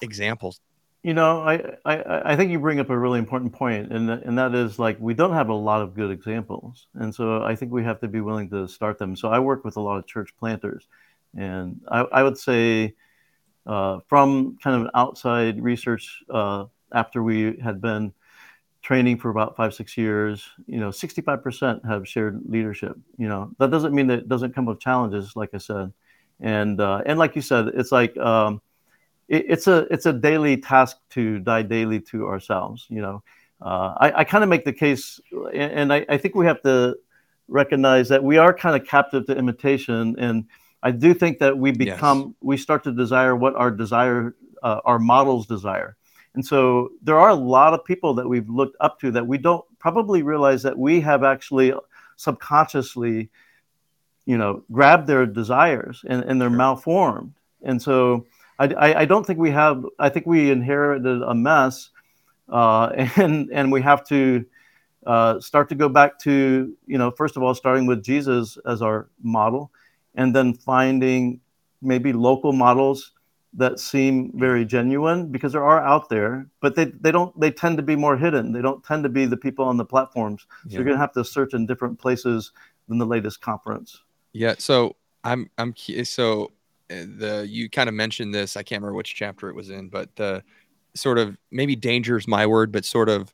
[0.03, 0.61] examples?
[1.05, 4.38] You know, I, I, I think you bring up a really important point, and and
[4.38, 7.73] that is like we don't have a lot of good examples, and so I think
[7.73, 9.14] we have to be willing to start them.
[9.14, 10.88] So I work with a lot of church planters,
[11.37, 12.95] and I, I would say
[13.67, 18.12] uh, from kind of outside research uh, after we had been
[18.83, 22.97] training for about five six years, you know, 65% have shared leadership.
[23.19, 25.93] You know, that doesn't mean that it doesn't come with challenges, like I said,
[26.40, 28.17] and uh, and like you said, it's like.
[28.19, 28.61] Um,
[29.29, 32.87] it, it's a it's a daily task to die daily to ourselves.
[32.89, 33.23] You know,
[33.61, 35.21] uh, I, I kind of make the case,
[35.53, 36.97] and I, I think we have to
[37.49, 40.47] recognize that we are kind of captive to imitation, and
[40.83, 42.35] I do think that we become yes.
[42.41, 44.35] we start to desire what our desire
[44.65, 45.97] uh, our models desire,
[46.35, 49.39] And so there are a lot of people that we've looked up to that we
[49.39, 51.75] don't probably realize that we have actually
[52.17, 53.29] subconsciously,
[54.25, 56.57] you know, grabbed their desires and, and they're sure.
[56.57, 57.35] malformed.
[57.63, 58.27] And so
[58.59, 61.90] I, I, I, don't think we have, I think we inherited a mess
[62.49, 62.87] uh,
[63.17, 64.45] and, and we have to
[65.07, 68.83] uh, start to go back to, you know, first of all, starting with Jesus as
[68.83, 69.71] our model
[70.14, 71.40] and then finding
[71.83, 73.12] maybe local models
[73.57, 77.77] that seem very genuine because there are out there, but they, they don't they tend
[77.77, 78.53] to be more hidden.
[78.53, 80.47] They don't tend to be the people on the platforms.
[80.49, 80.77] So yeah.
[80.77, 82.51] you're gonna have to search in different places
[82.88, 84.03] than the latest conference.
[84.33, 84.55] Yeah.
[84.59, 86.51] So I'm I'm so
[87.03, 88.57] the you kind of mentioned this.
[88.57, 90.43] I can't remember which chapter it was in, but the
[90.95, 93.33] sort of maybe danger is my word, but sort of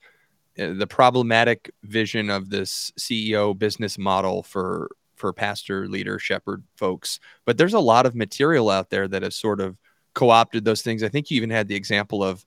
[0.58, 7.20] uh, the problematic vision of this CEO business model for for pastor, leader, shepherd folks.
[7.44, 9.78] But there's a lot of material out there that has sort of
[10.14, 11.02] co-opted those things.
[11.02, 12.44] I think you even had the example of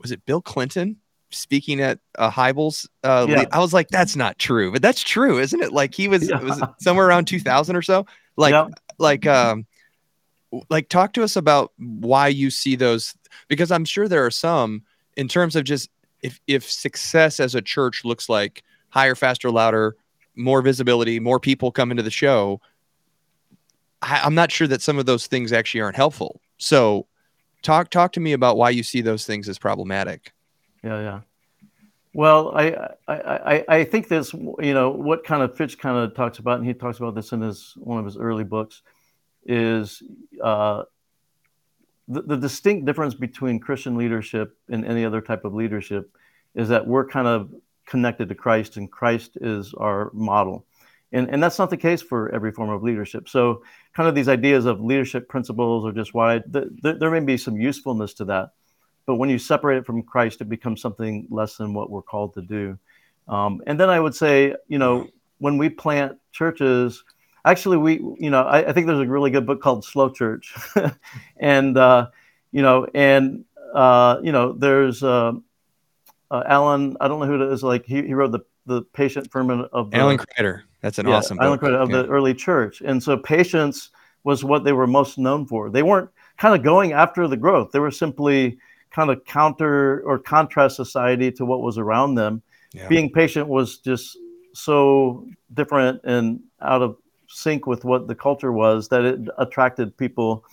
[0.00, 0.96] was it Bill Clinton
[1.30, 2.86] speaking at uh, Hybels?
[3.02, 3.44] Uh, yeah.
[3.52, 5.72] I was like, that's not true, but that's true, isn't it?
[5.72, 6.40] Like he was, yeah.
[6.40, 8.06] was somewhere around 2000 or so.
[8.36, 8.68] Like, yeah.
[8.98, 9.66] like, um,
[10.70, 13.14] like talk to us about why you see those
[13.48, 14.82] because I'm sure there are some
[15.16, 15.90] in terms of just
[16.22, 19.96] if if success as a church looks like higher, faster, louder,
[20.34, 22.60] more visibility, more people come into the show.
[24.02, 26.40] I, I'm not sure that some of those things actually aren't helpful.
[26.58, 27.06] So
[27.62, 30.32] talk talk to me about why you see those things as problematic.
[30.82, 31.20] Yeah, yeah.
[32.16, 36.38] Well, I, I, I, think this, you know, what kind of Fitch kind of talks
[36.38, 38.80] about, and he talks about this in his one of his early books,
[39.46, 40.02] is
[40.42, 40.82] uh,
[42.08, 46.10] the, the distinct difference between Christian leadership and any other type of leadership
[46.54, 47.52] is that we're kind of
[47.86, 50.64] connected to Christ, and Christ is our model.
[51.12, 53.28] And, and that's not the case for every form of leadership.
[53.28, 53.62] So,
[53.94, 57.36] kind of these ideas of leadership principles or just why th- th- there may be
[57.36, 58.50] some usefulness to that.
[59.06, 62.34] But when you separate it from Christ, it becomes something less than what we're called
[62.34, 62.78] to do.
[63.28, 67.04] Um, and then I would say, you know, when we plant churches,
[67.46, 70.54] actually, we, you know, I, I think there's a really good book called Slow Church.
[71.36, 72.08] and, uh,
[72.52, 75.32] you know, and, uh, you know, there's uh,
[76.30, 79.30] uh, Alan, I don't know who it is, like he, he wrote the, the patient
[79.30, 80.62] ferment of the, Alan Kreider.
[80.80, 82.02] That's an yeah, awesome Alan Kreider of yeah.
[82.02, 82.82] the early church.
[82.84, 83.90] And so patience
[84.24, 85.70] was what they were most known for.
[85.70, 87.70] They weren't kind of going after the growth.
[87.72, 88.58] They were simply
[88.90, 92.42] kind of counter or contrast society to what was around them.
[92.72, 92.88] Yeah.
[92.88, 94.18] Being patient was just
[94.52, 96.96] so different and out of
[97.36, 100.44] sync with what the culture was that it attracted people.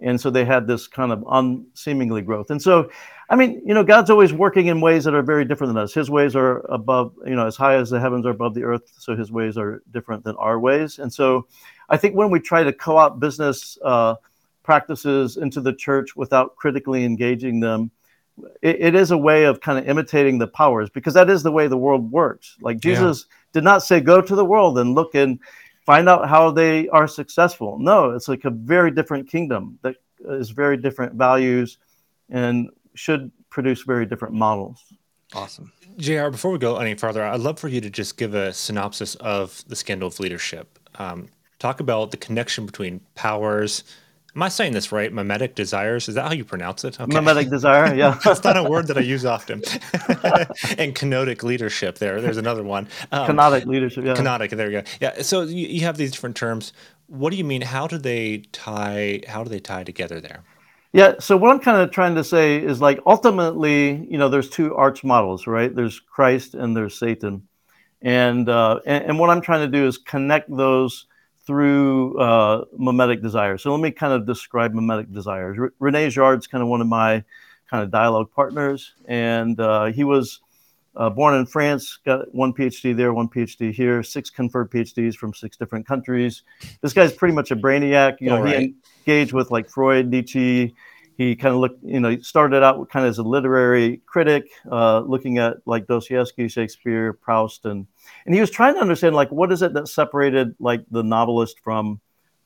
[0.00, 2.50] And so they had this kind of unseemingly growth.
[2.50, 2.90] And so
[3.30, 5.92] I mean, you know, God's always working in ways that are very different than us.
[5.92, 8.90] His ways are above, you know, as high as the heavens are above the earth.
[8.98, 10.98] So his ways are different than our ways.
[10.98, 11.46] And so
[11.90, 14.14] I think when we try to co opt business uh,
[14.62, 17.90] practices into the church without critically engaging them,
[18.62, 21.52] it, it is a way of kind of imitating the powers because that is the
[21.52, 22.56] way the world works.
[22.62, 23.34] Like Jesus yeah.
[23.52, 25.38] did not say, go to the world and look and
[25.88, 27.78] find out how they are successful.
[27.78, 29.96] No, it's like a very different kingdom that
[30.28, 31.78] is very different values
[32.28, 34.84] and should produce very different models.
[35.34, 35.72] Awesome.
[35.96, 39.14] JR, before we go any further, I'd love for you to just give a synopsis
[39.14, 40.78] of the scandal of leadership.
[40.96, 43.82] Um, talk about the connection between powers.
[44.38, 45.12] Am I saying this right?
[45.12, 46.08] Mimetic desires.
[46.08, 47.00] Is that how you pronounce it?
[47.00, 47.12] Okay.
[47.12, 47.92] Mimetic desire.
[47.92, 48.16] Yeah.
[48.24, 49.64] That's not a word that I use often.
[50.78, 51.98] and kenotic leadership.
[51.98, 52.86] There, there's another one.
[53.10, 54.04] Um, kenotic leadership.
[54.04, 54.14] Yeah.
[54.14, 54.50] Kenotic.
[54.50, 54.88] There you go.
[55.00, 55.22] Yeah.
[55.22, 56.72] So you, you have these different terms.
[57.08, 57.62] What do you mean?
[57.62, 59.22] How do they tie?
[59.26, 60.44] How do they tie together there?
[60.92, 61.14] Yeah.
[61.18, 64.72] So what I'm kind of trying to say is like ultimately, you know, there's two
[64.76, 65.74] arch models, right?
[65.74, 67.48] There's Christ and there's Satan,
[68.02, 71.07] and uh, and, and what I'm trying to do is connect those
[71.48, 73.62] through uh, mimetic desires.
[73.62, 75.56] So let me kind of describe mimetic desires.
[75.58, 77.24] R- Rene Girard's kind of one of my
[77.70, 80.40] kind of dialogue partners, and uh, he was
[80.94, 85.32] uh, born in France, got one PhD there, one PhD here, six conferred PhDs from
[85.32, 86.42] six different countries.
[86.82, 88.20] This guy's pretty much a brainiac.
[88.20, 88.58] You know, right.
[88.58, 88.74] he
[89.06, 90.74] engaged with like Freud, Nietzsche.
[91.18, 94.50] He kind of looked, you know, he started out kind of as a literary critic,
[94.70, 97.88] uh, looking at like Dostoevsky, Shakespeare, Proust, and
[98.24, 101.58] and he was trying to understand like what is it that separated like the novelist
[101.58, 102.00] from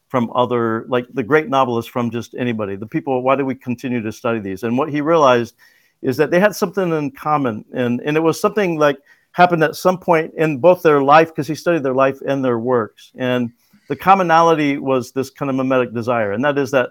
[0.08, 2.76] from other like the great novelist from just anybody.
[2.76, 3.22] The people.
[3.22, 4.62] Why do we continue to study these?
[4.62, 5.54] And what he realized
[6.00, 8.96] is that they had something in common, and and it was something like
[9.32, 12.58] happened at some point in both their life because he studied their life and their
[12.58, 13.52] works, and
[13.92, 16.88] the commonality was this kind of mimetic desire, and that is that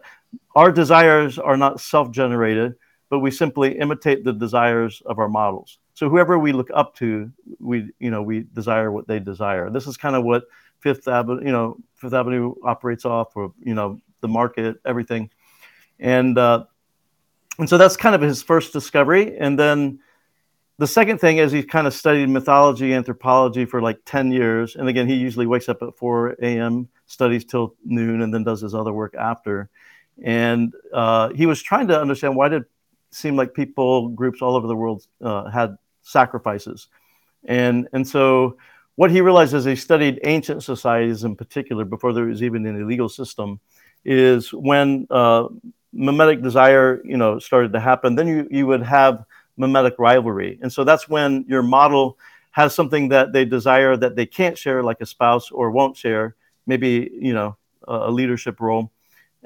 [0.54, 2.76] our desires are not self-generated,
[3.10, 5.80] but we simply imitate the desires of our models.
[5.96, 9.72] So whoever we look up to, we you know we desire what they desire.
[9.72, 10.44] This is kind of what
[10.78, 15.32] Fifth Avenue, you know, Fifth Avenue operates off, or you know, the market, everything,
[16.00, 16.66] and uh,
[17.62, 19.38] And so that's kind of his first discovery.
[19.38, 20.00] And then
[20.82, 24.76] the second thing is he kind of studied mythology, anthropology for like 10 years.
[24.76, 28.62] And again, he usually wakes up at 4 a.m., studies till noon, and then does
[28.62, 29.70] his other work after.
[30.24, 32.64] And uh, he was trying to understand why did
[33.12, 36.88] seem like people, groups all over the world uh, had sacrifices.
[37.46, 38.58] And, and so
[38.96, 42.82] what he realized as he studied ancient societies in particular, before there was even an
[42.82, 43.60] illegal system,
[44.04, 45.48] is when uh,
[45.94, 49.26] mimetic desire, you know, started to happen, then you, you would have
[49.58, 50.60] mimetic rivalry.
[50.62, 52.18] And so that's when your model
[52.52, 56.36] has something that they desire that they can't share, like a spouse or won't share,
[56.68, 58.92] maybe, you know, a, leadership role.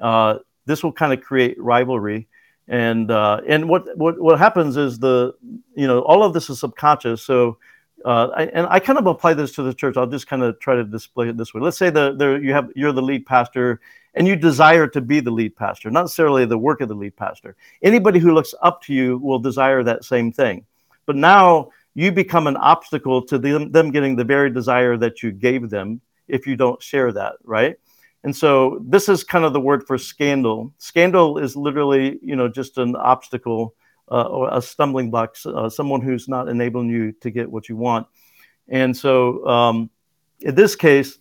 [0.01, 2.27] Uh, this will kind of create rivalry.
[2.67, 5.35] And uh, and what, what what happens is the
[5.75, 7.21] you know all of this is subconscious.
[7.21, 7.59] So
[8.03, 9.95] uh, and I kind of apply this to the church.
[9.97, 11.61] I'll just kind of try to display it this way.
[11.61, 13.79] Let's say the, the you have you're the lead pastor
[14.15, 17.15] and you desire to be the lead pastor, not necessarily the work of the lead
[17.15, 17.55] pastor.
[17.81, 20.65] Anybody who looks up to you will desire that same thing.
[21.05, 25.31] But now you become an obstacle to them, them getting the very desire that you
[25.31, 27.75] gave them if you don't share that, right?
[28.23, 30.73] And so this is kind of the word for scandal.
[30.77, 33.75] Scandal is literally, you know, just an obstacle
[34.09, 37.75] uh, or a stumbling block, uh, someone who's not enabling you to get what you
[37.75, 38.07] want.
[38.67, 39.89] And so um,
[40.39, 41.17] in this case,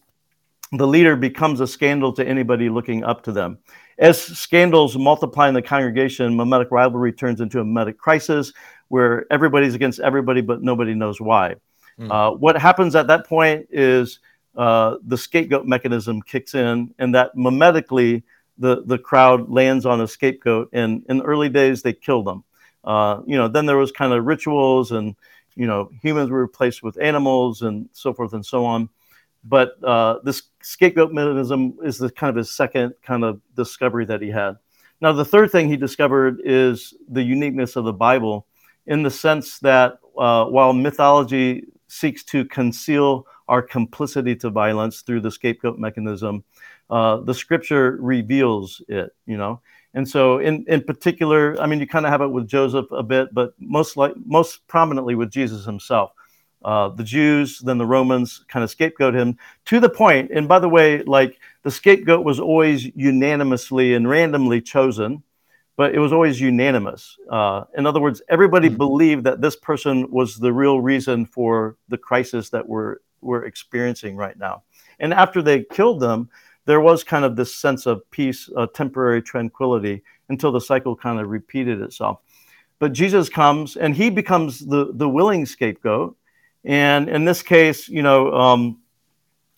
[0.72, 3.58] the leader becomes a scandal to anybody looking up to them.
[3.98, 8.52] As scandals multiply in the congregation, mimetic rivalry turns into a mimetic crisis
[8.88, 11.56] where everybody's against everybody, but nobody knows why.
[11.98, 12.10] Mm.
[12.10, 14.18] Uh, what happens at that point is
[14.56, 18.22] uh, the scapegoat mechanism kicks in, and that mimetically
[18.58, 20.70] the, the crowd lands on a scapegoat.
[20.72, 22.42] And in the early days, they kill them.
[22.84, 25.16] Uh, you know, then there was kind of rituals, and
[25.56, 28.88] you know, humans were replaced with animals, and so forth and so on.
[29.44, 34.22] But uh, this scapegoat mechanism is the kind of his second kind of discovery that
[34.22, 34.56] he had.
[35.00, 38.46] Now, the third thing he discovered is the uniqueness of the Bible
[38.86, 45.20] in the sense that uh, while mythology seeks to conceal our complicity to violence through
[45.20, 46.42] the scapegoat mechanism,
[46.90, 49.60] uh, the scripture reveals it, you know.
[49.94, 53.02] And so, in, in particular, I mean, you kind of have it with Joseph a
[53.02, 56.12] bit, but most like most prominently with Jesus himself.
[56.64, 60.30] Uh, the Jews, then the Romans kind of scapegoat him to the point.
[60.35, 65.22] And by the way, like the scapegoat was always unanimously and randomly chosen,
[65.76, 67.18] but it was always unanimous.
[67.30, 68.78] Uh, in other words, everybody mm-hmm.
[68.78, 74.16] believed that this person was the real reason for the crisis that we're we're experiencing
[74.16, 74.62] right now.
[74.98, 76.28] And after they killed them,
[76.66, 81.29] there was kind of this sense of peace, temporary tranquility, until the cycle kind of
[81.29, 82.20] repeated itself.
[82.79, 86.16] But Jesus comes and he becomes the the willing scapegoat
[86.64, 88.79] and in this case, you know, um,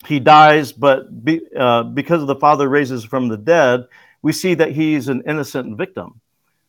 [0.05, 3.85] he dies, but be, uh, because the Father raises from the dead,
[4.21, 6.19] we see that he's an innocent victim.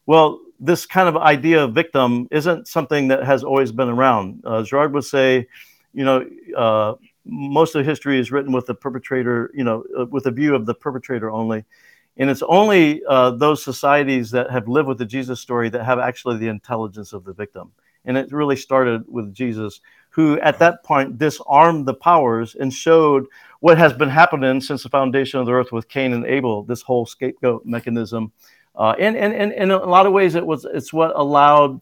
[0.07, 4.43] Well, this kind of idea of victim isn't something that has always been around.
[4.45, 5.49] Uh, Girard would say,
[5.93, 6.95] you know, uh,
[7.29, 10.67] most of history is written with the perpetrator, you know, uh, with a view of
[10.67, 11.65] the perpetrator only.
[12.17, 15.99] And it's only uh, those societies that have lived with the Jesus story that have
[15.99, 17.71] actually the intelligence of the victim.
[18.05, 23.27] And it really started with Jesus who at that point disarmed the powers and showed
[23.61, 26.83] what has been happening since the foundation of the earth with Cain and Abel, this
[26.83, 28.33] whole scapegoat mechanism.
[28.75, 31.81] Uh, and, and, and, in a lot of ways, it was it's what allowed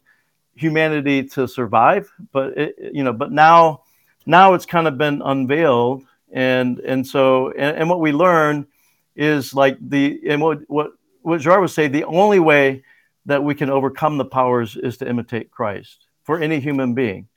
[0.54, 2.10] humanity to survive.
[2.32, 3.84] But it, you know, but now
[4.26, 8.66] now it's kind of been unveiled, and and so and, and what we learn
[9.14, 10.90] is like the and what what
[11.22, 12.82] what Girard would say the only way
[13.24, 17.28] that we can overcome the powers is to imitate Christ for any human being.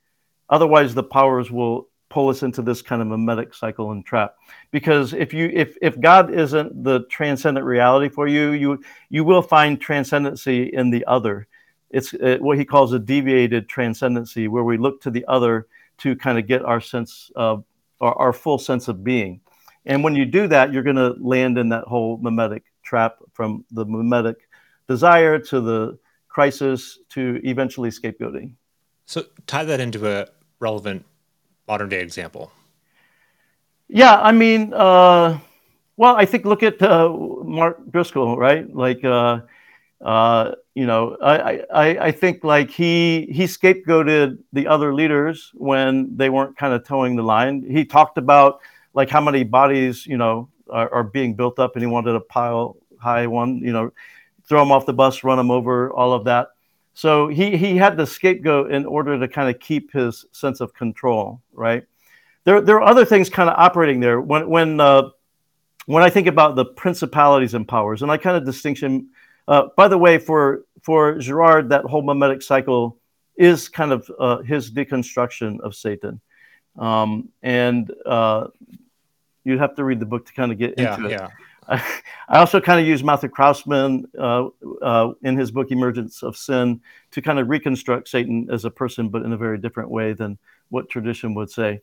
[0.50, 4.36] Otherwise, the powers will pull us into this kind of mimetic cycle and trap.
[4.72, 9.42] Because if you if if God isn't the transcendent reality for you, you you will
[9.42, 11.48] find transcendency in the other.
[11.92, 15.68] It's uh, what he calls a deviated transcendency, where we look to the other
[16.00, 17.64] to kind of get our sense of
[18.02, 19.42] our, our full sense of being.
[19.86, 23.66] And when you do that, you're going to land in that whole mimetic trap from
[23.72, 24.48] the mimetic
[24.88, 28.54] desire to the crisis to eventually scapegoating.
[29.06, 30.28] So tie that into a
[30.60, 31.06] relevant
[31.68, 32.52] modern day example?
[33.88, 35.40] Yeah, I mean, uh,
[35.98, 38.72] well, I think look at uh, Mark Driscoll, right?
[38.74, 39.42] Like, uh,
[40.02, 46.16] uh, you know, I, I, I think like he he scapegoated the other leaders when
[46.16, 47.66] they weren't kind of toeing the line.
[47.70, 48.62] He talked about
[48.94, 52.22] like how many bodies, you know, are, are being built up, and he wanted a
[52.22, 53.92] pile high one, you know,
[54.48, 56.50] throw them off the bus, run them over, all of that.
[56.94, 60.74] So he, he had the scapegoat in order to kind of keep his sense of
[60.74, 61.86] control, right?
[62.44, 64.20] There, there are other things kind of operating there.
[64.20, 65.10] When, when, uh,
[65.86, 69.10] when I think about the principalities and powers, and I kind of distinction,
[69.50, 72.98] uh, by the way, for, for Girard, that whole mimetic cycle
[73.36, 76.22] is kind of uh, his deconstruction of Satan.
[76.78, 78.48] Um, and uh,
[79.44, 81.12] you'd have to read the book to kind of get yeah, into it.
[81.12, 81.30] Yeah.
[82.30, 84.50] I also kind of use Matthew Croasmun uh,
[84.84, 86.82] uh, in his book Emergence of Sin
[87.12, 90.38] to kind of reconstruct Satan as a person, but in a very different way than
[90.70, 91.82] what tradition would say.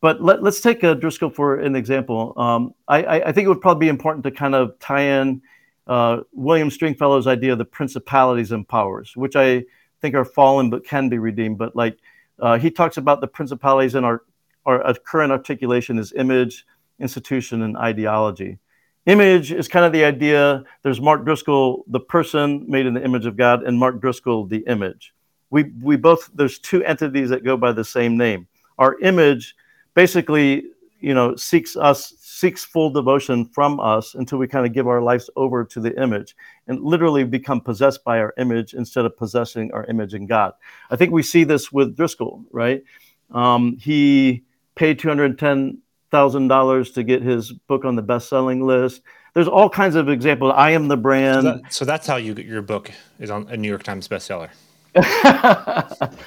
[0.00, 2.32] But let, us take a Driscoll for an example.
[2.38, 5.42] Um, I, I, think it would probably be important to kind of tie in
[5.86, 9.64] uh, William Stringfellow's idea of the principalities and powers, which I
[10.00, 11.58] think are fallen but can be redeemed.
[11.58, 11.98] But like
[12.38, 14.22] uh, he talks about the principalities in our,
[14.66, 16.64] our current articulation is image,
[16.98, 18.58] institution, and ideology.
[19.06, 20.62] Image is kind of the idea.
[20.82, 24.64] There's Mark Driscoll, the person made in the image of God, and Mark Driscoll, the
[24.68, 25.12] image.
[25.50, 28.46] We, we both, there's two entities that go by the same name.
[28.78, 29.54] Our image
[29.94, 30.64] basically,
[31.00, 35.00] you know, seeks us, seeks full devotion from us until we kind of give our
[35.00, 36.34] lives over to the image
[36.66, 40.52] and literally become possessed by our image instead of possessing our image in God.
[40.90, 42.82] I think we see this with Driscoll, right?
[43.30, 44.42] Um, he
[44.74, 45.78] paid 210
[46.10, 49.02] thousand dollars to get his book on the best-selling list.
[49.34, 50.52] There's all kinds of examples.
[50.54, 51.44] I am the brand.
[51.44, 52.90] So, that, so that's how you get your book
[53.20, 54.50] is on a New York Times bestseller.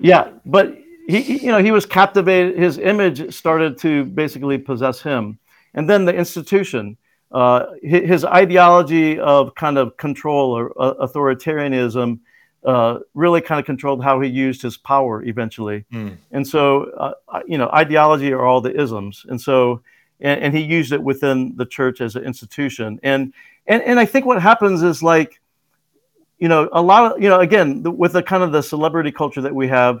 [0.00, 0.76] yeah, but
[1.08, 2.58] he, you know, he was captivated.
[2.58, 5.38] His image started to basically possess him,
[5.78, 6.96] and then the institution.
[7.30, 12.18] Uh, his, ideology of kind of control or uh, authoritarianism
[12.64, 15.84] uh, really kind of controlled how he used his power eventually.
[15.92, 16.16] Mm.
[16.32, 19.24] And so, uh, you know, ideology are all the isms.
[19.28, 19.82] And so,
[20.20, 22.98] and, and, he used it within the church as an institution.
[23.02, 23.32] And,
[23.66, 25.40] and, and I think what happens is like,
[26.38, 29.12] you know, a lot of, you know, again, the, with the kind of the celebrity
[29.12, 30.00] culture that we have,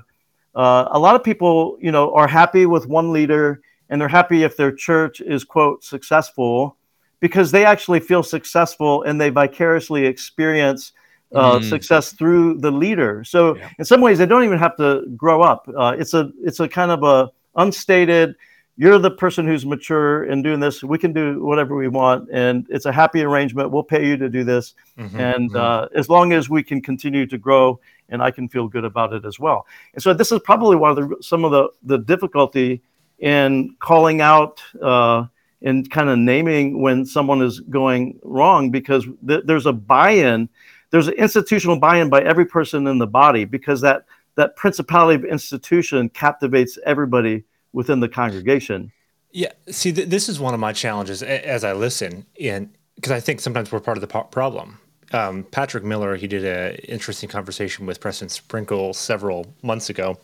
[0.54, 4.42] uh, a lot of people, you know, are happy with one leader and they're happy
[4.42, 6.76] if their church is, quote, successful
[7.20, 10.92] because they actually feel successful and they vicariously experience
[11.34, 11.68] uh, mm.
[11.68, 13.24] success through the leader.
[13.24, 13.70] So yeah.
[13.78, 15.68] in some ways, they don't even have to grow up.
[15.76, 18.34] Uh, it's a it's a kind of a unstated.
[18.76, 20.84] You're the person who's mature and doing this.
[20.84, 23.72] We can do whatever we want, and it's a happy arrangement.
[23.72, 25.56] We'll pay you to do this, mm-hmm, and mm-hmm.
[25.56, 29.12] Uh, as long as we can continue to grow, and I can feel good about
[29.12, 29.66] it as well.
[29.94, 32.80] And so this is probably one of the some of the the difficulty
[33.18, 35.26] in calling out uh,
[35.62, 40.48] and kind of naming when someone is going wrong because th- there's a buy-in
[40.90, 44.04] there's an institutional buy-in by every person in the body because that
[44.36, 47.42] that principality of institution captivates everybody
[47.72, 48.92] within the congregation.
[49.32, 53.20] Yeah, see, th- this is one of my challenges as I listen, and because I
[53.20, 54.78] think sometimes we're part of the po- problem.
[55.12, 60.18] Um, Patrick Miller, he did an interesting conversation with Preston Sprinkle several months ago,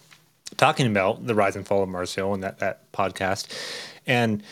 [0.57, 3.47] talking about the rise and fall of Mars Hill and that that podcast,
[4.07, 4.43] and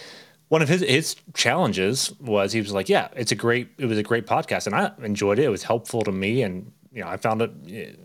[0.48, 3.96] one of his his challenges was he was like, yeah, it's a great it was
[3.96, 5.44] a great podcast, and I enjoyed it.
[5.44, 7.50] It was helpful to me, and you know, I found it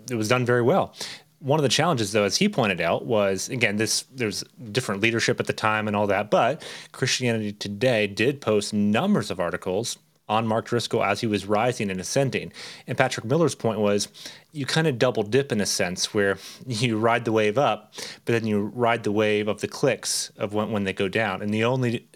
[0.09, 0.95] it was done very well.
[1.39, 5.41] One of the challenges, though, as he pointed out, was again this there's different leadership
[5.41, 9.97] at the time and all that, but Christianity Today did post numbers of articles
[10.29, 12.51] on Mark Driscoll as he was rising and ascending.
[12.85, 14.07] And Patrick Miller's point was
[14.51, 17.93] you kind of double dip in a sense where you ride the wave up,
[18.25, 21.41] but then you ride the wave of the clicks of when, when they go down.
[21.41, 22.07] And the only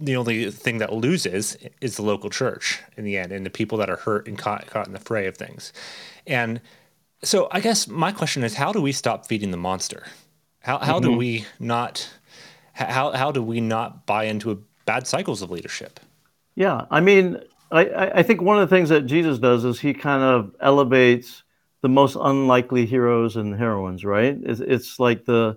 [0.00, 3.78] the only thing that loses is the local church in the end and the people
[3.78, 5.72] that are hurt and caught, caught in the fray of things.
[6.24, 6.60] And
[7.24, 10.06] so I guess my question is how do we stop feeding the monster?
[10.60, 11.10] How, how mm-hmm.
[11.10, 12.08] do we not
[12.74, 15.98] how, how do we not buy into bad cycles of leadership?
[16.58, 17.38] Yeah, I mean,
[17.70, 21.44] I, I think one of the things that Jesus does is he kind of elevates
[21.82, 24.36] the most unlikely heroes and heroines, right?
[24.42, 25.56] It's, it's like the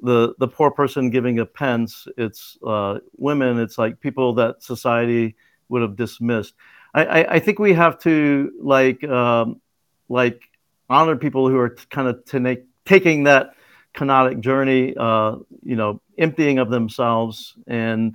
[0.00, 3.58] the the poor person giving a pence it's uh, women.
[3.58, 5.34] It's like people that society
[5.70, 6.54] would have dismissed.
[6.94, 9.60] I i, I think we have to like um,
[10.08, 10.40] like
[10.88, 13.54] honor people who are kind of t- taking that
[13.92, 15.34] kenotic journey uh,
[15.64, 18.14] you know emptying of themselves and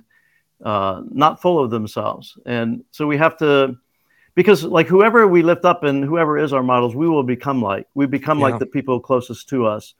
[0.64, 3.76] uh, not full of themselves and so we have to
[4.34, 7.86] because like whoever we lift up and whoever is our models we will become like
[7.94, 8.46] we become yeah.
[8.46, 9.94] like the people closest to us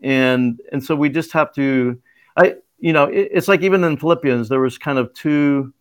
[0.00, 2.00] and and so we just have to
[2.36, 5.72] i you know it, it's like even in philippians there was kind of two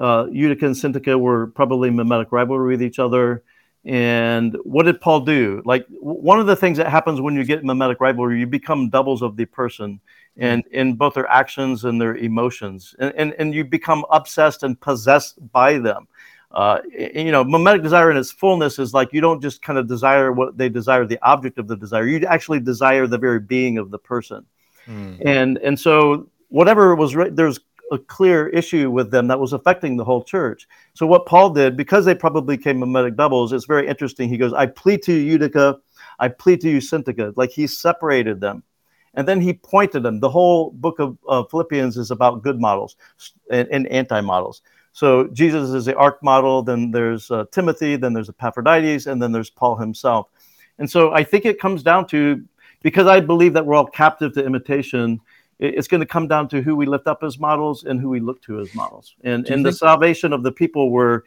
[0.00, 3.44] uh, Euodia and Syntyche were probably mimetic rivalry with each other.
[3.84, 5.62] And what did Paul do?
[5.64, 9.22] Like one of the things that happens when you get mimetic rivalry, you become doubles
[9.22, 10.00] of the person
[10.40, 12.94] and in both their actions and their emotions.
[12.98, 16.08] And, and, and you become obsessed and possessed by them
[16.52, 19.86] uh, you know, mimetic desire in its fullness is like you don't just kind of
[19.86, 22.06] desire what they desire, the object of the desire.
[22.06, 24.44] You actually desire the very being of the person,
[24.86, 25.20] mm.
[25.24, 27.60] and and so whatever was right, there's
[27.92, 30.66] a clear issue with them that was affecting the whole church.
[30.94, 34.28] So what Paul did, because they probably came mimetic doubles, it's very interesting.
[34.28, 35.80] He goes, I plead to you, Euodia,
[36.18, 37.32] I plead to you, Syntyche.
[37.36, 38.62] Like he separated them.
[39.14, 40.20] And then he pointed them.
[40.20, 42.96] The whole book of uh, Philippians is about good models
[43.50, 44.62] and, and anti models.
[44.92, 49.32] So Jesus is the arc model, then there's uh, Timothy, then there's Epaphroditus, and then
[49.32, 50.28] there's Paul himself.
[50.78, 52.42] And so I think it comes down to
[52.82, 55.20] because I believe that we're all captive to imitation,
[55.58, 58.18] it's going to come down to who we lift up as models and who we
[58.18, 59.14] look to as models.
[59.22, 61.24] And and the salvation of the people where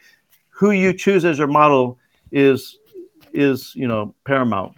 [0.49, 1.99] who you choose as your model
[2.31, 2.79] is
[3.31, 4.75] is you know paramount.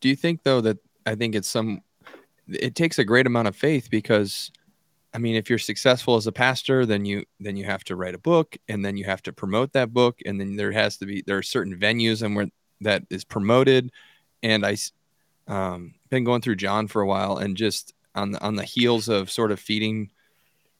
[0.00, 1.82] Do you think though that I think it's some
[2.48, 4.50] it takes a great amount of faith because
[5.14, 8.14] I mean if you're successful as a pastor then you then you have to write
[8.14, 11.06] a book and then you have to promote that book and then there has to
[11.06, 12.48] be there are certain venues and where
[12.80, 13.90] that is promoted.
[14.42, 14.76] And I
[15.48, 19.08] um been going through John for a while and just on the on the heels
[19.08, 20.10] of sort of feeding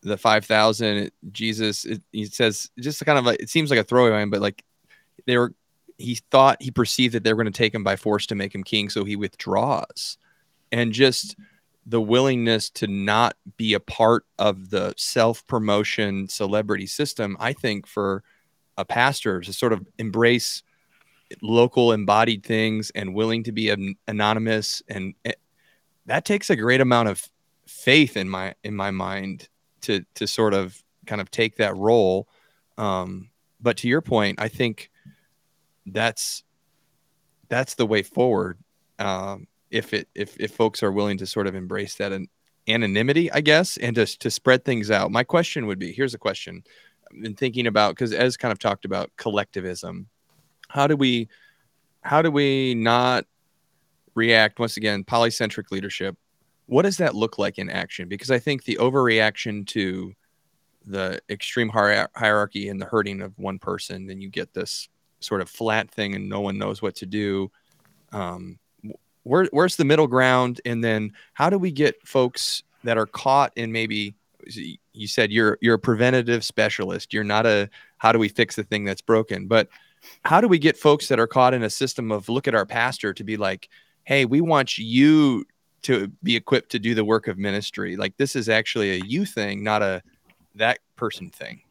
[0.04, 4.24] the 5000 jesus it, he says just kind of like it seems like a throwaway
[4.24, 4.64] but like
[5.26, 5.54] they were
[6.02, 8.54] he thought he perceived that they were going to take him by force to make
[8.54, 10.18] him king so he withdraws.
[10.70, 11.36] And just
[11.84, 17.86] the willingness to not be a part of the self promotion celebrity system i think
[17.86, 18.22] for
[18.78, 20.62] a pastor to sort of embrace
[21.40, 25.32] local embodied things and willing to be an, anonymous and eh,
[26.06, 27.28] that takes a great amount of
[27.66, 29.48] faith in my in my mind
[29.80, 32.28] to to sort of kind of take that role.
[32.78, 33.30] Um
[33.60, 34.90] but to your point i think
[35.86, 36.42] that's
[37.48, 38.58] that's the way forward.
[38.98, 42.28] Um if it if if folks are willing to sort of embrace that an
[42.68, 45.10] anonymity i guess and to to spread things out.
[45.10, 46.62] My question would be here's a question
[47.10, 50.06] i've been thinking about because as kind of talked about collectivism.
[50.68, 51.28] How do we
[52.02, 53.26] how do we not
[54.14, 56.16] react once again polycentric leadership?
[56.66, 58.08] What does that look like in action?
[58.08, 60.12] Because i think the overreaction to
[60.84, 64.88] the extreme hier- hierarchy and the hurting of one person then you get this
[65.20, 67.50] sort of flat thing and no one knows what to do.
[68.12, 68.58] Um,
[69.24, 73.52] where, where's the middle ground and then how do we get folks that are caught
[73.56, 74.14] in maybe
[74.92, 78.64] you said you're you're a preventative specialist you're not a how do we fix the
[78.64, 79.68] thing that's broken but
[80.24, 82.66] how do we get folks that are caught in a system of look at our
[82.66, 83.68] pastor to be like
[84.04, 85.44] hey, we want you
[85.82, 87.96] to be equipped to do the work of ministry.
[87.96, 90.02] Like this is actually a you thing, not a
[90.54, 91.62] that person thing.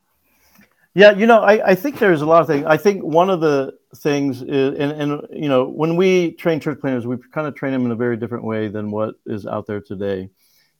[0.94, 2.66] Yeah, you know, I, I think there's a lot of things.
[2.66, 6.82] I think one of the things is, and, and you know, when we train church
[6.82, 9.68] planters, we kind of train them in a very different way than what is out
[9.68, 10.30] there today.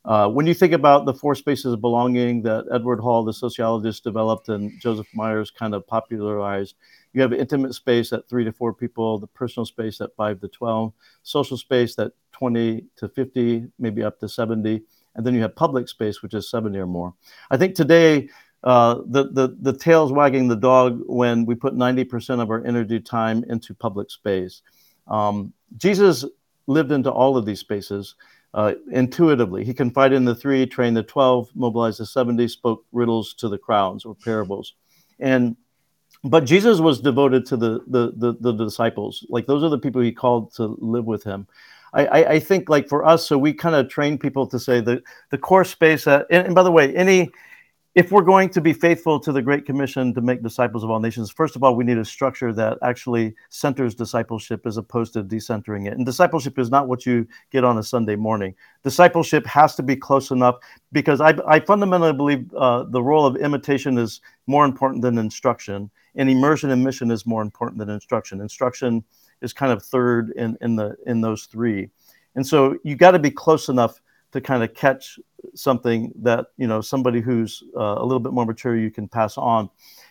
[0.04, 4.04] Uh, when you think about the four spaces of belonging that Edward Hall, the sociologist,
[4.04, 6.76] developed and Joseph Myers kind of popularized,
[7.14, 10.48] you have intimate space at three to four people, the personal space at five to
[10.48, 10.92] 12,
[11.24, 14.82] social space at 20 to 50, maybe up to 70.
[15.16, 17.14] And then you have public space, which is 70 or more.
[17.52, 18.30] I think today,
[18.64, 23.00] uh, the, the, the tail's wagging the dog when we put 90% of our energy
[23.00, 24.62] time into public space.
[25.08, 26.26] Um, Jesus
[26.68, 28.16] lived into all of these spaces
[28.54, 29.64] uh, intuitively.
[29.64, 33.58] He confided in the three, trained the 12, mobilized the 70, spoke riddles to the
[33.58, 34.76] crowds or parables.
[35.20, 35.56] And
[36.24, 39.26] but Jesus was devoted to the, the the, the disciples.
[39.30, 41.48] Like those are the people he called to live with him.
[41.94, 45.04] I, I, think like for us, so we kind of train people to say the
[45.30, 46.06] the core space.
[46.06, 47.30] That, and, and by the way, any
[47.94, 51.02] if we're going to be faithful to the Great Commission to make disciples of all
[51.02, 55.24] nations, first of all, we need a structure that actually centers discipleship as opposed to
[55.24, 55.94] decentering it.
[55.94, 58.56] And discipleship is not what you get on a Sunday morning.
[58.84, 60.56] Discipleship has to be close enough
[60.94, 65.92] because I, I fundamentally believe uh, the role of imitation is more important than instruction,
[66.16, 68.40] and immersion and mission is more important than instruction.
[68.40, 69.04] Instruction
[69.42, 71.90] is kind of third in, in the in those three,
[72.36, 74.02] and so you got to be close enough
[74.32, 75.20] to kind of catch
[75.56, 79.38] something that you know somebody who's uh, a little bit more mature you can pass
[79.38, 79.70] on.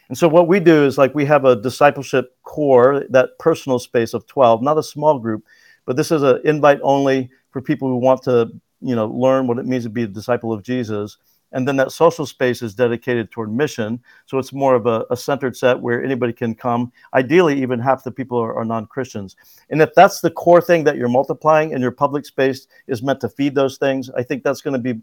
[0.08, 4.12] And so what we do is like we have a discipleship core that personal space
[4.12, 5.44] of 12 not a small group
[5.86, 8.50] but this is an invite only for people who want to
[8.80, 11.16] you know learn what it means to be a disciple of jesus
[11.53, 14.01] and then that social space is dedicated toward mission.
[14.26, 16.92] So it's more of a, a centered set where anybody can come.
[17.14, 19.36] Ideally, even half the people are, are non Christians.
[19.70, 23.20] And if that's the core thing that you're multiplying and your public space is meant
[23.20, 25.01] to feed those things, I think that's going to be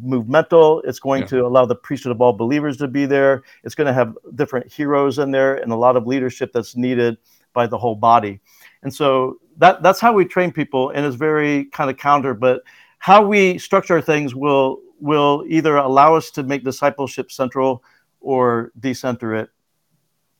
[0.00, 0.80] movemental.
[0.82, 1.28] It's going yeah.
[1.28, 3.42] to allow the priesthood of all believers to be there.
[3.64, 7.18] It's going to have different heroes in there and a lot of leadership that's needed
[7.52, 8.40] by the whole body.
[8.82, 12.34] And so that that's how we train people, and it's very kind of counter.
[12.34, 12.62] But
[12.98, 17.82] how we structure things will will either allow us to make discipleship central
[18.20, 19.50] or decenter it.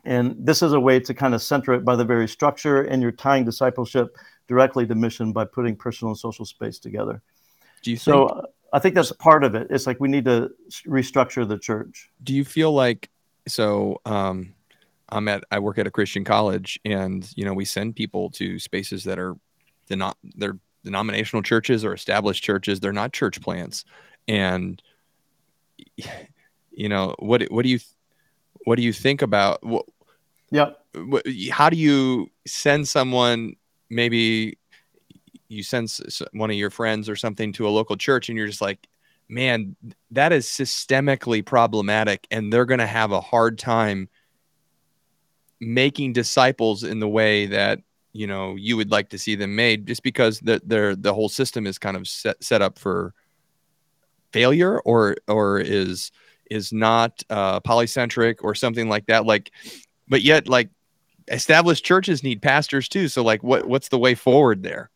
[0.04, 3.02] And this is a way to kind of center it by the very structure, and
[3.02, 4.16] you're tying discipleship
[4.48, 7.22] directly to mission by putting personal and social space together.
[7.82, 8.04] Do you think?
[8.04, 9.66] So, I think that's part of it.
[9.70, 10.50] It's like we need to
[10.86, 12.10] restructure the church.
[12.22, 13.10] Do you feel like
[13.46, 14.00] so?
[14.06, 14.54] Um,
[15.08, 18.58] I'm at I work at a Christian college, and you know we send people to
[18.58, 19.36] spaces that are
[19.90, 22.80] not they're denominational churches or established churches.
[22.80, 23.84] They're not church plants,
[24.28, 24.82] and
[26.70, 27.78] you know what what do you
[28.64, 29.86] what do you think about what?
[30.50, 30.70] Yeah.
[31.50, 33.56] How do you send someone
[33.88, 34.58] maybe
[35.48, 35.90] you send
[36.32, 38.88] one of your friends or something to a local church and you're just like
[39.28, 39.76] man
[40.10, 44.08] that is systemically problematic and they're going to have a hard time
[45.60, 47.80] making disciples in the way that
[48.12, 51.28] you know you would like to see them made just because the their the whole
[51.28, 53.14] system is kind of set, set up for
[54.32, 56.10] failure or or is
[56.50, 59.50] is not uh, polycentric or something like that like
[60.08, 60.68] but yet like
[61.28, 64.90] established churches need pastors too so like what what's the way forward there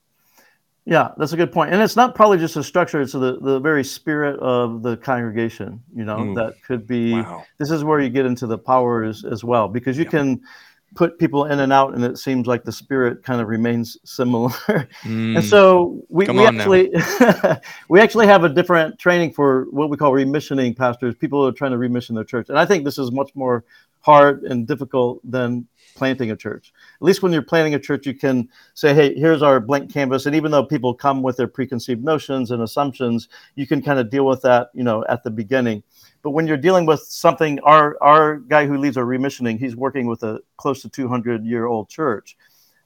[0.88, 1.72] yeah, that's a good point.
[1.72, 5.82] And it's not probably just a structure, it's the, the very spirit of the congregation,
[5.92, 6.36] you know, mm.
[6.36, 7.44] that could be wow.
[7.58, 10.10] this is where you get into the powers as well, because you yeah.
[10.10, 10.40] can
[10.96, 14.50] put people in and out and it seems like the spirit kind of remains similar.
[15.04, 15.36] Mm.
[15.36, 16.90] and so we, we actually
[17.88, 21.52] we actually have a different training for what we call remissioning pastors, people who are
[21.52, 22.48] trying to remission their church.
[22.48, 23.64] And I think this is much more
[24.00, 25.66] hard and difficult than
[25.96, 26.72] planting a church.
[27.00, 30.26] At least when you're planting a church, you can say, hey, here's our blank canvas.
[30.26, 34.08] And even though people come with their preconceived notions and assumptions, you can kind of
[34.08, 35.82] deal with that, you know, at the beginning.
[36.26, 40.08] But when you're dealing with something, our our guy who leads our remissioning, he's working
[40.08, 42.36] with a close to 200 year old church.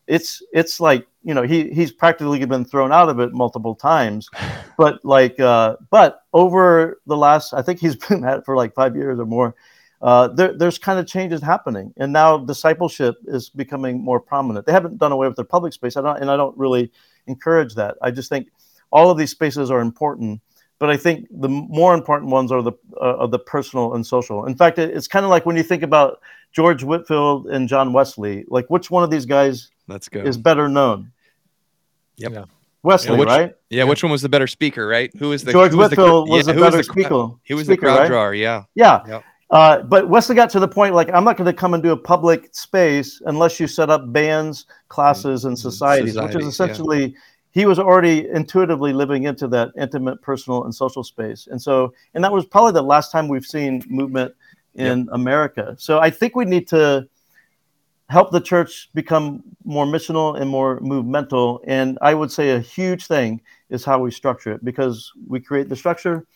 [0.07, 4.29] It's it's like you know he he's practically been thrown out of it multiple times,
[4.77, 8.75] but like uh, but over the last I think he's been at it for like
[8.75, 9.55] five years or more
[10.03, 14.67] uh, there, there's kind of changes happening, and now discipleship is becoming more prominent.
[14.67, 16.91] They haven't done away with their public space, I don't, and I don't really
[17.27, 17.97] encourage that.
[18.03, 18.49] I just think
[18.93, 20.41] all of these spaces are important,
[20.81, 24.47] but I think the more important ones are the uh, are the personal and social.
[24.47, 26.21] In fact, it, it's kind of like when you think about
[26.51, 30.21] George Whitefield and John Wesley, like which one of these guys Let's go.
[30.21, 31.13] is better known?
[32.17, 32.33] Yep.
[32.33, 32.45] Yeah.
[32.83, 33.55] Wesley, yeah, which, right?
[33.69, 35.15] Yeah, which one was the better speaker, right?
[35.19, 37.29] Who was the George Whitefield was, the, was yeah, a better speaker.
[37.43, 38.09] He was speaker, the crowd right?
[38.09, 38.63] drawer, yeah.
[38.75, 39.03] Yeah.
[39.07, 39.25] Yep.
[39.51, 41.91] Uh, but Wesley got to the point like I'm not going to come and do
[41.91, 47.07] a public space unless you set up bands, classes, and societies, societies which is essentially
[47.07, 47.19] yeah.
[47.53, 51.49] He was already intuitively living into that intimate, personal, and social space.
[51.51, 54.35] And so, and that was probably the last time we've seen movement
[54.75, 55.09] in yep.
[55.13, 55.75] America.
[55.79, 57.09] So I think we need to
[58.09, 61.61] help the church become more missional and more movemental.
[61.67, 65.69] And I would say a huge thing is how we structure it because we create
[65.69, 66.27] the structure,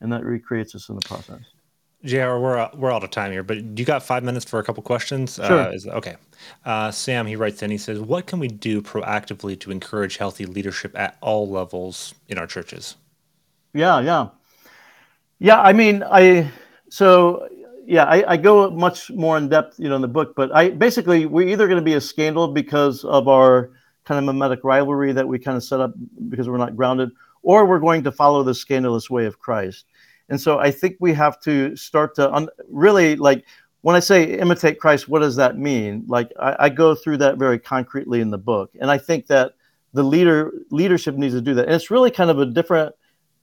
[0.00, 1.51] and that recreates us in the process.
[2.04, 4.82] JR, we're we're out of time here, but you got five minutes for a couple
[4.82, 5.34] questions?
[5.36, 5.60] Sure.
[5.60, 6.16] Uh, is, okay.
[6.64, 7.70] Uh, Sam, he writes in.
[7.70, 12.38] He says, "What can we do proactively to encourage healthy leadership at all levels in
[12.38, 12.96] our churches?"
[13.72, 14.28] Yeah, yeah,
[15.38, 15.60] yeah.
[15.60, 16.50] I mean, I
[16.88, 17.48] so
[17.86, 20.34] yeah, I, I go much more in depth, you know, in the book.
[20.34, 23.70] But I basically we're either going to be a scandal because of our
[24.04, 25.92] kind of mimetic rivalry that we kind of set up
[26.28, 27.10] because we're not grounded,
[27.42, 29.84] or we're going to follow the scandalous way of Christ.
[30.28, 33.44] And so I think we have to start to un- really like
[33.82, 36.04] when I say imitate Christ, what does that mean?
[36.06, 39.54] Like I, I, go through that very concretely in the book, and I think that
[39.92, 41.66] the leader leadership needs to do that.
[41.66, 42.94] And it's really kind of a different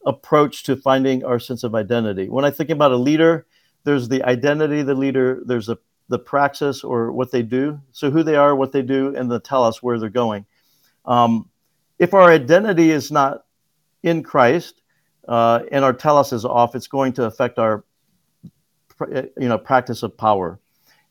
[0.06, 2.30] approach to finding our sense of identity.
[2.30, 3.46] When I think about a leader,
[3.84, 5.78] there's the identity of the leader, there's a,
[6.08, 9.40] the praxis or what they do, so who they are, what they do, and the
[9.40, 10.46] telos where they're going.
[11.06, 11.50] Um,
[11.98, 13.46] if our identity is not
[14.04, 14.79] in Christ,
[15.30, 17.86] uh, and our telos is off, it's going to affect our
[19.14, 20.60] you know practice of power.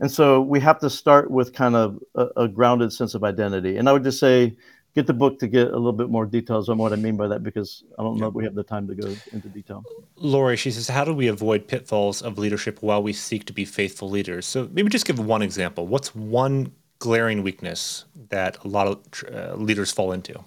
[0.00, 3.78] And so we have to start with kind of a, a, grounded sense of identity.
[3.78, 4.56] And I would just say,
[4.94, 7.26] get the book to get a little bit more details on what I mean by
[7.26, 9.84] that, because I don't know if we have the time to go into detail.
[10.14, 13.64] Lori, she says, how do we avoid pitfalls of leadership while we seek to be
[13.64, 14.46] faithful leaders?
[14.46, 15.86] So maybe just give one example.
[15.88, 18.98] What's one glaring weakness that a lot of
[19.32, 20.44] uh, leaders fall into?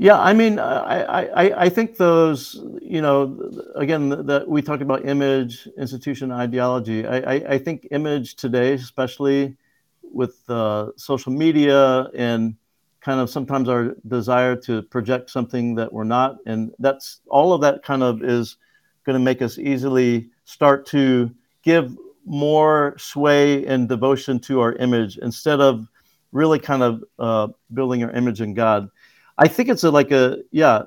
[0.00, 5.04] Yeah, I mean, I, I, I think those, you know, again, that we talked about
[5.04, 7.04] image, institution, ideology.
[7.04, 9.56] I, I, I think image today, especially
[10.02, 12.54] with uh, social media and
[13.00, 17.60] kind of sometimes our desire to project something that we're not, and that's all of
[17.62, 18.56] that kind of is
[19.04, 21.34] going to make us easily start to
[21.64, 25.88] give more sway and devotion to our image instead of
[26.30, 28.90] really kind of uh, building our image in God.
[29.38, 30.82] I think it's a, like a yeah.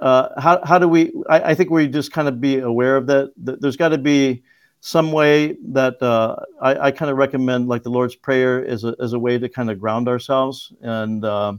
[0.00, 1.12] Uh, how how do we?
[1.28, 3.32] I, I, think we just kind of be aware of that.
[3.36, 4.42] There's got to be
[4.80, 8.94] some way that uh, I, I kind of recommend, like the Lord's Prayer, as a
[9.00, 11.54] as a way to kind of ground ourselves and uh,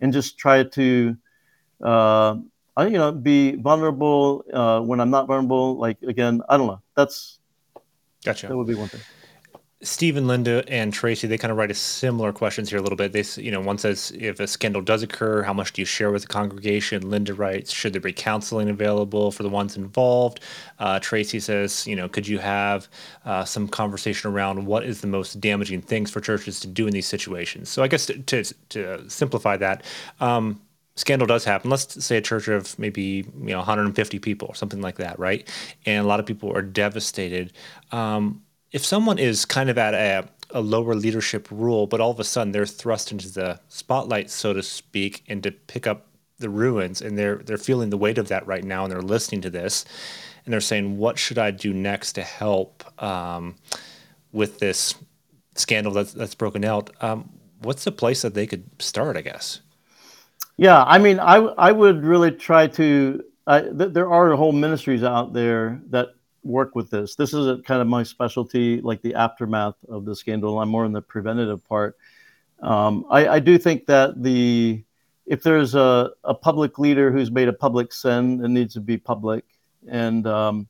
[0.00, 1.16] and just try to
[1.82, 2.36] uh,
[2.76, 5.76] I, you know, be vulnerable uh, when I'm not vulnerable.
[5.76, 6.82] Like again, I don't know.
[6.94, 7.38] That's
[8.24, 8.48] gotcha.
[8.48, 9.00] That would be one thing.
[9.82, 13.12] Stephen, Linda, and Tracy, they kind of write a similar questions here a little bit.
[13.12, 16.10] They, you know, one says if a scandal does occur, how much do you share
[16.10, 17.10] with the congregation?
[17.10, 20.40] Linda writes, should there be counseling available for the ones involved?
[20.78, 22.88] Uh, Tracy says, you know, could you have
[23.26, 26.94] uh, some conversation around what is the most damaging things for churches to do in
[26.94, 27.68] these situations?
[27.68, 29.84] So I guess to to, to simplify that.
[30.20, 30.62] Um,
[30.98, 34.80] scandal does happen let's say a church of maybe you know 150 people or something
[34.80, 35.46] like that right
[35.84, 37.52] and a lot of people are devastated
[37.92, 42.20] um, if someone is kind of at a, a lower leadership role, but all of
[42.20, 46.06] a sudden they're thrust into the spotlight, so to speak, and to pick up
[46.38, 49.40] the ruins, and they're they're feeling the weight of that right now, and they're listening
[49.42, 49.84] to this,
[50.44, 53.56] and they're saying, "What should I do next to help um,
[54.32, 54.94] with this
[55.54, 57.30] scandal that's that's broken out?" Um,
[57.62, 59.16] what's the place that they could start?
[59.16, 59.60] I guess.
[60.58, 63.22] Yeah, I mean, I I would really try to.
[63.48, 66.15] Th- there are whole ministries out there that
[66.46, 67.16] work with this.
[67.16, 70.60] This is kind of my specialty, like the aftermath of the scandal.
[70.60, 71.96] I'm more in the preventative part.
[72.60, 74.82] Um, I, I, do think that the
[75.26, 78.96] if there's a, a public leader who's made a public sin, it needs to be
[78.96, 79.44] public.
[79.86, 80.68] And um,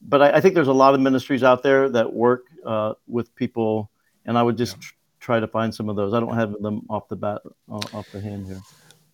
[0.00, 3.34] but I, I, think there's a lot of ministries out there that work uh, with
[3.34, 3.90] people,
[4.24, 4.82] and I would just yeah.
[4.82, 6.14] tr- try to find some of those.
[6.14, 8.60] I don't have them off the bat, uh, off the hand here.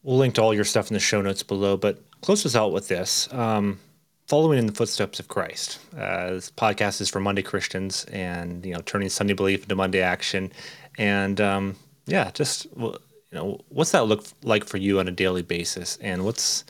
[0.04, 2.72] We'll link to all your stuff in the show notes below, but close us out
[2.72, 3.32] with this.
[3.32, 3.80] Um,
[4.26, 5.78] following in the footsteps of Christ.
[5.96, 10.00] Uh, this podcast is for Monday Christians, and you know, turning Sunday belief into Monday
[10.00, 10.52] action,
[10.98, 12.98] and um, yeah, just you
[13.32, 16.64] know, what's that look like for you on a daily basis, and what's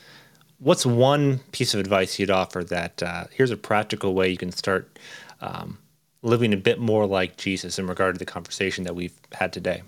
[0.59, 4.53] what's one piece of advice you'd offer that uh, here's a practical way you can
[4.53, 4.99] start
[5.41, 5.79] um,
[6.23, 9.83] living a bit more like Jesus in regard to the conversation that we've had today.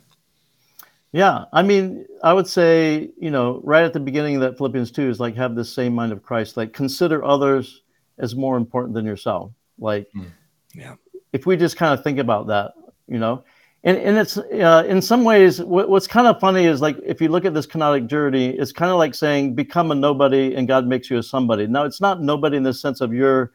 [1.16, 4.90] Yeah, I mean, I would say, you know, right at the beginning of that Philippians
[4.90, 7.80] 2 is like have the same mind of Christ, like consider others
[8.18, 9.50] as more important than yourself.
[9.78, 10.26] Like, mm.
[10.74, 10.96] yeah,
[11.32, 12.74] if we just kind of think about that,
[13.08, 13.44] you know,
[13.82, 17.22] and, and it's uh, in some ways, what, what's kind of funny is like if
[17.22, 20.68] you look at this kenotic journey, it's kind of like saying become a nobody and
[20.68, 21.66] God makes you a somebody.
[21.66, 23.52] Now, it's not nobody in the sense of you're,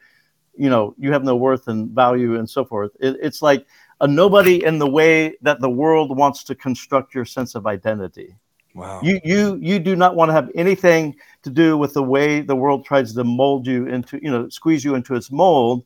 [0.57, 2.89] you know, you have no worth and value and so forth.
[2.99, 3.68] It, it's like,
[4.02, 8.36] a nobody in the way that the world wants to construct your sense of identity.
[8.74, 8.99] Wow.
[9.04, 12.56] You you you do not want to have anything to do with the way the
[12.56, 15.84] world tries to mold you into, you know, squeeze you into its mold.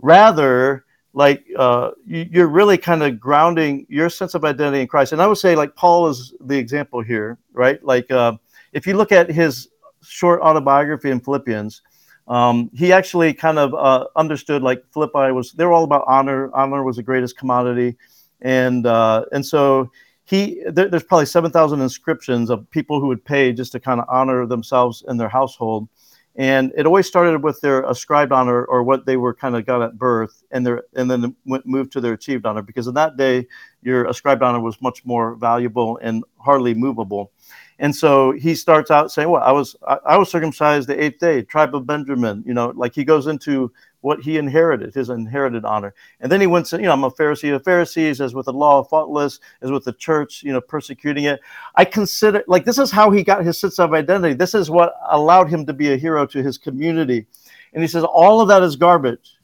[0.00, 0.84] Rather,
[1.14, 5.12] like uh, you, are really kind of grounding your sense of identity in Christ.
[5.12, 7.82] And I would say, like Paul is the example here, right?
[7.82, 8.36] Like uh,
[8.72, 9.68] if you look at his
[10.02, 11.80] short autobiography in Philippians,
[12.28, 16.50] um, he actually kind of uh, understood like Philippi was they were all about honor.
[16.54, 17.96] Honor was the greatest commodity,
[18.40, 19.90] and uh, and so
[20.24, 24.00] he there, there's probably seven thousand inscriptions of people who would pay just to kind
[24.00, 25.88] of honor themselves and their household,
[26.34, 29.82] and it always started with their ascribed honor or what they were kind of got
[29.82, 33.16] at birth, and their and then went moved to their achieved honor because in that
[33.16, 33.46] day
[33.82, 37.30] your ascribed honor was much more valuable and hardly movable.
[37.78, 41.18] And so he starts out saying, "Well, I was I, I, was circumcised the eighth
[41.18, 43.70] day, tribe of Benjamin." You know, like he goes into
[44.00, 47.10] what he inherited, his inherited honor, and then he went to, you know, I'm a
[47.10, 51.24] Pharisee of Pharisees, as with the law faultless, as with the church, you know, persecuting
[51.24, 51.40] it.
[51.74, 54.34] I consider like this is how he got his sense of identity.
[54.34, 57.26] This is what allowed him to be a hero to his community,
[57.74, 59.36] and he says all of that is garbage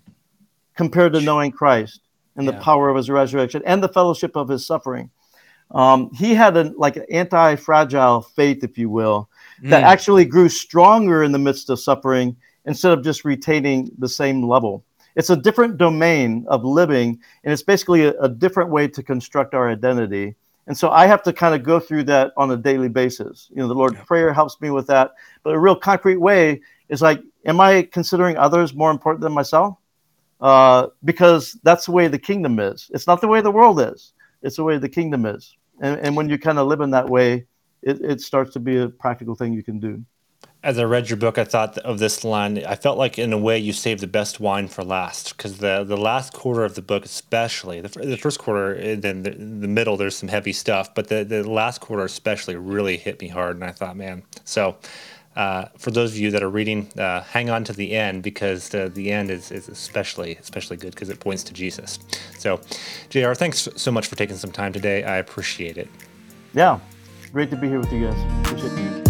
[0.74, 2.00] compared to knowing Christ
[2.36, 2.52] and yeah.
[2.52, 5.10] the power of his resurrection and the fellowship of his suffering.
[5.72, 9.28] Um, he had a like an anti-fragile faith, if you will,
[9.62, 9.86] that mm.
[9.86, 14.84] actually grew stronger in the midst of suffering instead of just retaining the same level.
[15.16, 19.54] It's a different domain of living, and it's basically a, a different way to construct
[19.54, 20.34] our identity.
[20.66, 23.48] And so I have to kind of go through that on a daily basis.
[23.50, 24.04] You know, the Lord yeah.
[24.04, 25.12] prayer helps me with that.
[25.42, 29.76] But a real concrete way is like, am I considering others more important than myself?
[30.40, 32.90] Uh, because that's the way the kingdom is.
[32.94, 34.12] It's not the way the world is.
[34.42, 37.08] It's the way the kingdom is and, and when you kind of live in that
[37.08, 37.46] way
[37.82, 40.04] it, it starts to be a practical thing you can do
[40.64, 42.64] as I read your book, I thought of this line.
[42.64, 45.82] I felt like, in a way, you saved the best wine for last because the
[45.82, 49.96] the last quarter of the book, especially the, the first quarter, then the, the middle,
[49.96, 53.56] there's some heavy stuff, but the, the last quarter especially really hit me hard.
[53.56, 54.76] And I thought, man, so
[55.36, 58.68] uh, for those of you that are reading, uh, hang on to the end because
[58.68, 61.98] the, the end is, is especially especially good because it points to Jesus.
[62.38, 62.60] So,
[63.08, 65.04] JR, thanks so much for taking some time today.
[65.04, 65.88] I appreciate it.
[66.54, 66.78] Yeah,
[67.32, 68.46] great to be here with you guys.
[68.46, 69.02] Appreciate you.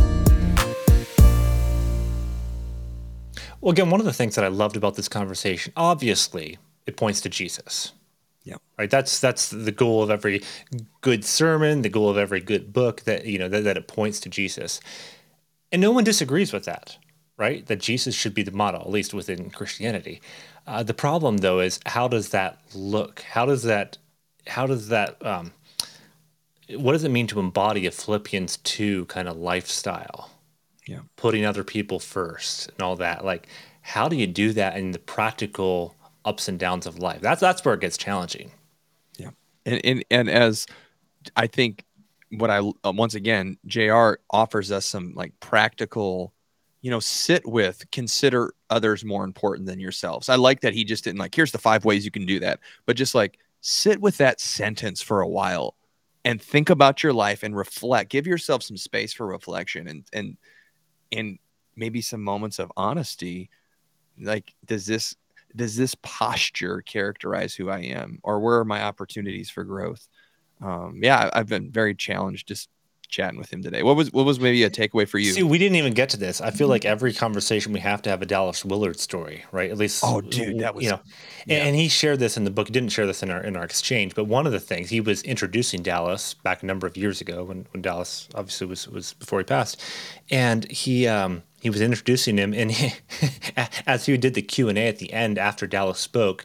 [3.61, 7.21] Well, again, one of the things that I loved about this conversation, obviously, it points
[7.21, 7.93] to Jesus.
[8.45, 8.57] Yeah.
[8.77, 8.91] Right.
[8.91, 10.43] That's that's the goal of every
[11.01, 14.19] good sermon, the goal of every good book that you know that, that it points
[14.21, 14.81] to Jesus.
[15.73, 16.99] And no one disagrees with that.
[17.39, 17.67] right?
[17.67, 20.21] That Jesus should be the model, at least within Christianity.
[20.67, 23.21] Uh, the problem, though, is how does that look?
[23.23, 23.99] How does that,
[24.47, 25.53] how does that, um,
[26.77, 30.31] what does it mean to embody a Philippians 2 kind of lifestyle?
[30.87, 31.01] Yeah.
[31.17, 33.25] Putting other people first and all that.
[33.25, 33.49] Like,
[33.83, 37.21] how do you do that in the practical ups and downs of life?
[37.21, 38.53] That's that's where it gets challenging.
[39.19, 39.31] Yeah.
[39.67, 40.67] And and, and as
[41.37, 41.85] I think
[42.33, 46.33] what I uh, once again, JR offers us some like practical,
[46.81, 50.29] you know, sit with, consider others more important than yourselves.
[50.29, 52.61] I like that he just didn't like, here's the five ways you can do that,
[52.87, 55.77] but just like sit with that sentence for a while
[56.25, 58.11] and think about your life and reflect.
[58.11, 60.37] Give yourself some space for reflection and and
[61.11, 61.39] and
[61.77, 63.51] maybe some moments of honesty.
[64.19, 65.17] Like, does this
[65.55, 70.09] does this posture characterize who I am, or where are my opportunities for growth?
[70.63, 72.69] Um, yeah, I've been very challenged just
[73.13, 73.83] chatting with him today.
[73.85, 75.33] What was what was maybe a takeaway for you?
[75.33, 76.41] See, we didn't even get to this.
[76.41, 79.71] I feel like every conversation we have to have a Dallas Willard story, right?
[79.71, 81.01] At least, oh, dude, that was you know,
[81.47, 81.59] yeah.
[81.59, 82.69] and, and, he shared this in the book.
[82.69, 85.01] He didn't share this in our in our exchange, but one of the things he
[85.01, 89.13] was introducing Dallas back a number of years ago when when Dallas obviously was was
[89.13, 89.81] before he passed,
[90.31, 92.95] and he um he was introducing him, and he,
[93.87, 96.45] as he did the Q and A at the end after Dallas spoke,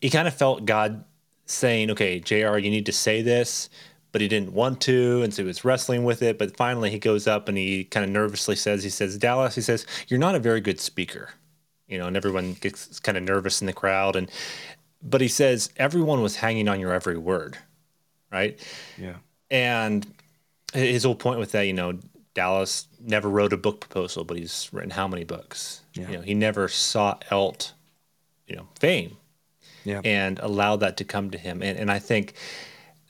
[0.00, 1.04] he kind of felt God
[1.50, 3.68] saying, okay, JR, you need to say this,
[4.12, 5.22] but he didn't want to.
[5.22, 6.38] And so he was wrestling with it.
[6.38, 9.60] But finally, he goes up and he kind of nervously says, he says, Dallas, he
[9.60, 11.30] says, you're not a very good speaker.
[11.88, 14.16] You know, and everyone gets kind of nervous in the crowd.
[14.16, 14.30] And,
[15.02, 17.58] but he says, everyone was hanging on your every word.
[18.30, 18.60] Right.
[18.96, 19.16] Yeah.
[19.50, 20.06] And
[20.72, 21.98] his whole point with that, you know,
[22.34, 25.80] Dallas never wrote a book proposal, but he's written how many books?
[25.94, 26.08] Yeah.
[26.08, 27.72] You know, he never sought out,
[28.46, 29.16] you know, fame
[29.84, 30.00] yeah.
[30.04, 31.62] and allow that to come to him.
[31.62, 32.34] And, and I think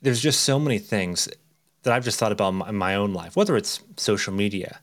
[0.03, 1.29] there's just so many things
[1.83, 4.81] that I've just thought about in my own life, whether it's social media,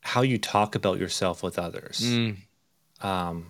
[0.00, 2.00] how you talk about yourself with others.
[2.00, 2.36] Mm.
[3.00, 3.46] Um,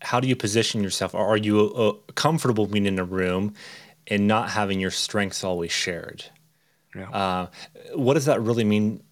[0.00, 1.14] how do you position yourself?
[1.14, 3.54] Are you uh, comfortable being in a room
[4.06, 6.24] and not having your strengths always shared?
[6.94, 7.10] Yeah.
[7.10, 7.46] Uh,
[7.94, 9.02] what does that really mean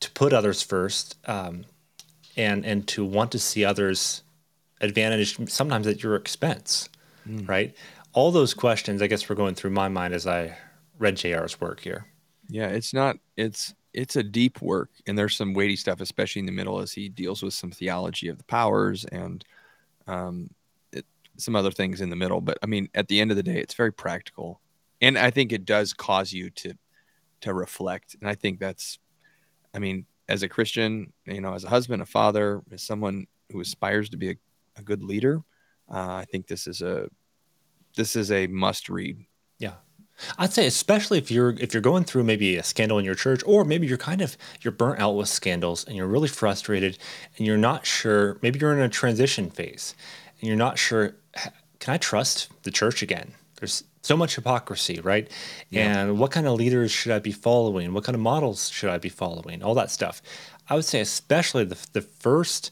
[0.00, 1.64] to put others first um,
[2.36, 4.22] and and to want to see others
[4.80, 6.88] advantage sometimes at your expense?
[7.28, 7.48] Mm.
[7.48, 7.76] right?
[8.12, 10.56] All those questions, I guess, were going through my mind as I
[10.98, 12.06] read JR's work here.
[12.48, 16.46] Yeah, it's not, it's, it's a deep work and there's some weighty stuff, especially in
[16.46, 19.44] the middle as he deals with some theology of the powers and
[20.06, 20.50] um,
[20.92, 21.06] it,
[21.36, 22.40] some other things in the middle.
[22.40, 24.60] But I mean, at the end of the day, it's very practical.
[25.00, 26.74] And I think it does cause you to,
[27.42, 28.16] to reflect.
[28.20, 28.98] And I think that's,
[29.72, 33.60] I mean, as a Christian, you know, as a husband, a father, as someone who
[33.60, 34.34] aspires to be a,
[34.76, 35.42] a good leader,
[35.90, 37.08] I think this is a
[37.96, 39.24] this is a must read.
[39.58, 39.74] Yeah.
[40.38, 43.42] I'd say especially if you're if you're going through maybe a scandal in your church
[43.46, 46.98] or maybe you're kind of you're burnt out with scandals and you're really frustrated
[47.36, 49.94] and you're not sure maybe you're in a transition phase
[50.40, 51.14] and you're not sure
[51.78, 53.32] can I trust the church again?
[53.56, 55.30] There's so much hypocrisy, right?
[55.70, 56.00] Yeah.
[56.00, 57.92] And what kind of leaders should I be following?
[57.92, 59.62] What kind of models should I be following?
[59.62, 60.22] All that stuff.
[60.68, 62.70] I would say especially the the first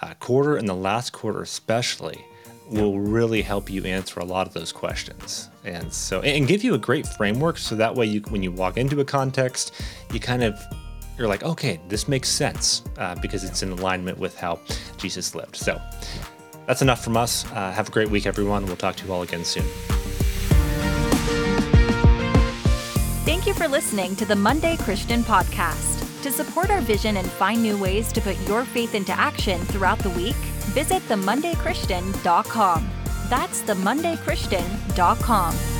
[0.00, 2.24] uh, quarter and the last quarter especially
[2.70, 5.50] will really help you answer a lot of those questions.
[5.64, 8.76] And so and give you a great framework so that way you when you walk
[8.76, 9.74] into a context
[10.12, 10.58] you kind of
[11.18, 14.58] you're like okay this makes sense uh, because it's in alignment with how
[14.96, 15.56] jesus lived.
[15.56, 15.80] So
[16.66, 17.44] that's enough from us.
[17.52, 18.64] Uh, have a great week everyone.
[18.66, 19.64] We'll talk to you all again soon.
[23.24, 25.98] Thank you for listening to the monday christian podcast.
[26.22, 29.98] To support our vision and find new ways to put your faith into action throughout
[30.00, 30.36] the week
[30.70, 32.90] visit themondaychristian.com.
[33.28, 35.79] That's themondaychristian.com.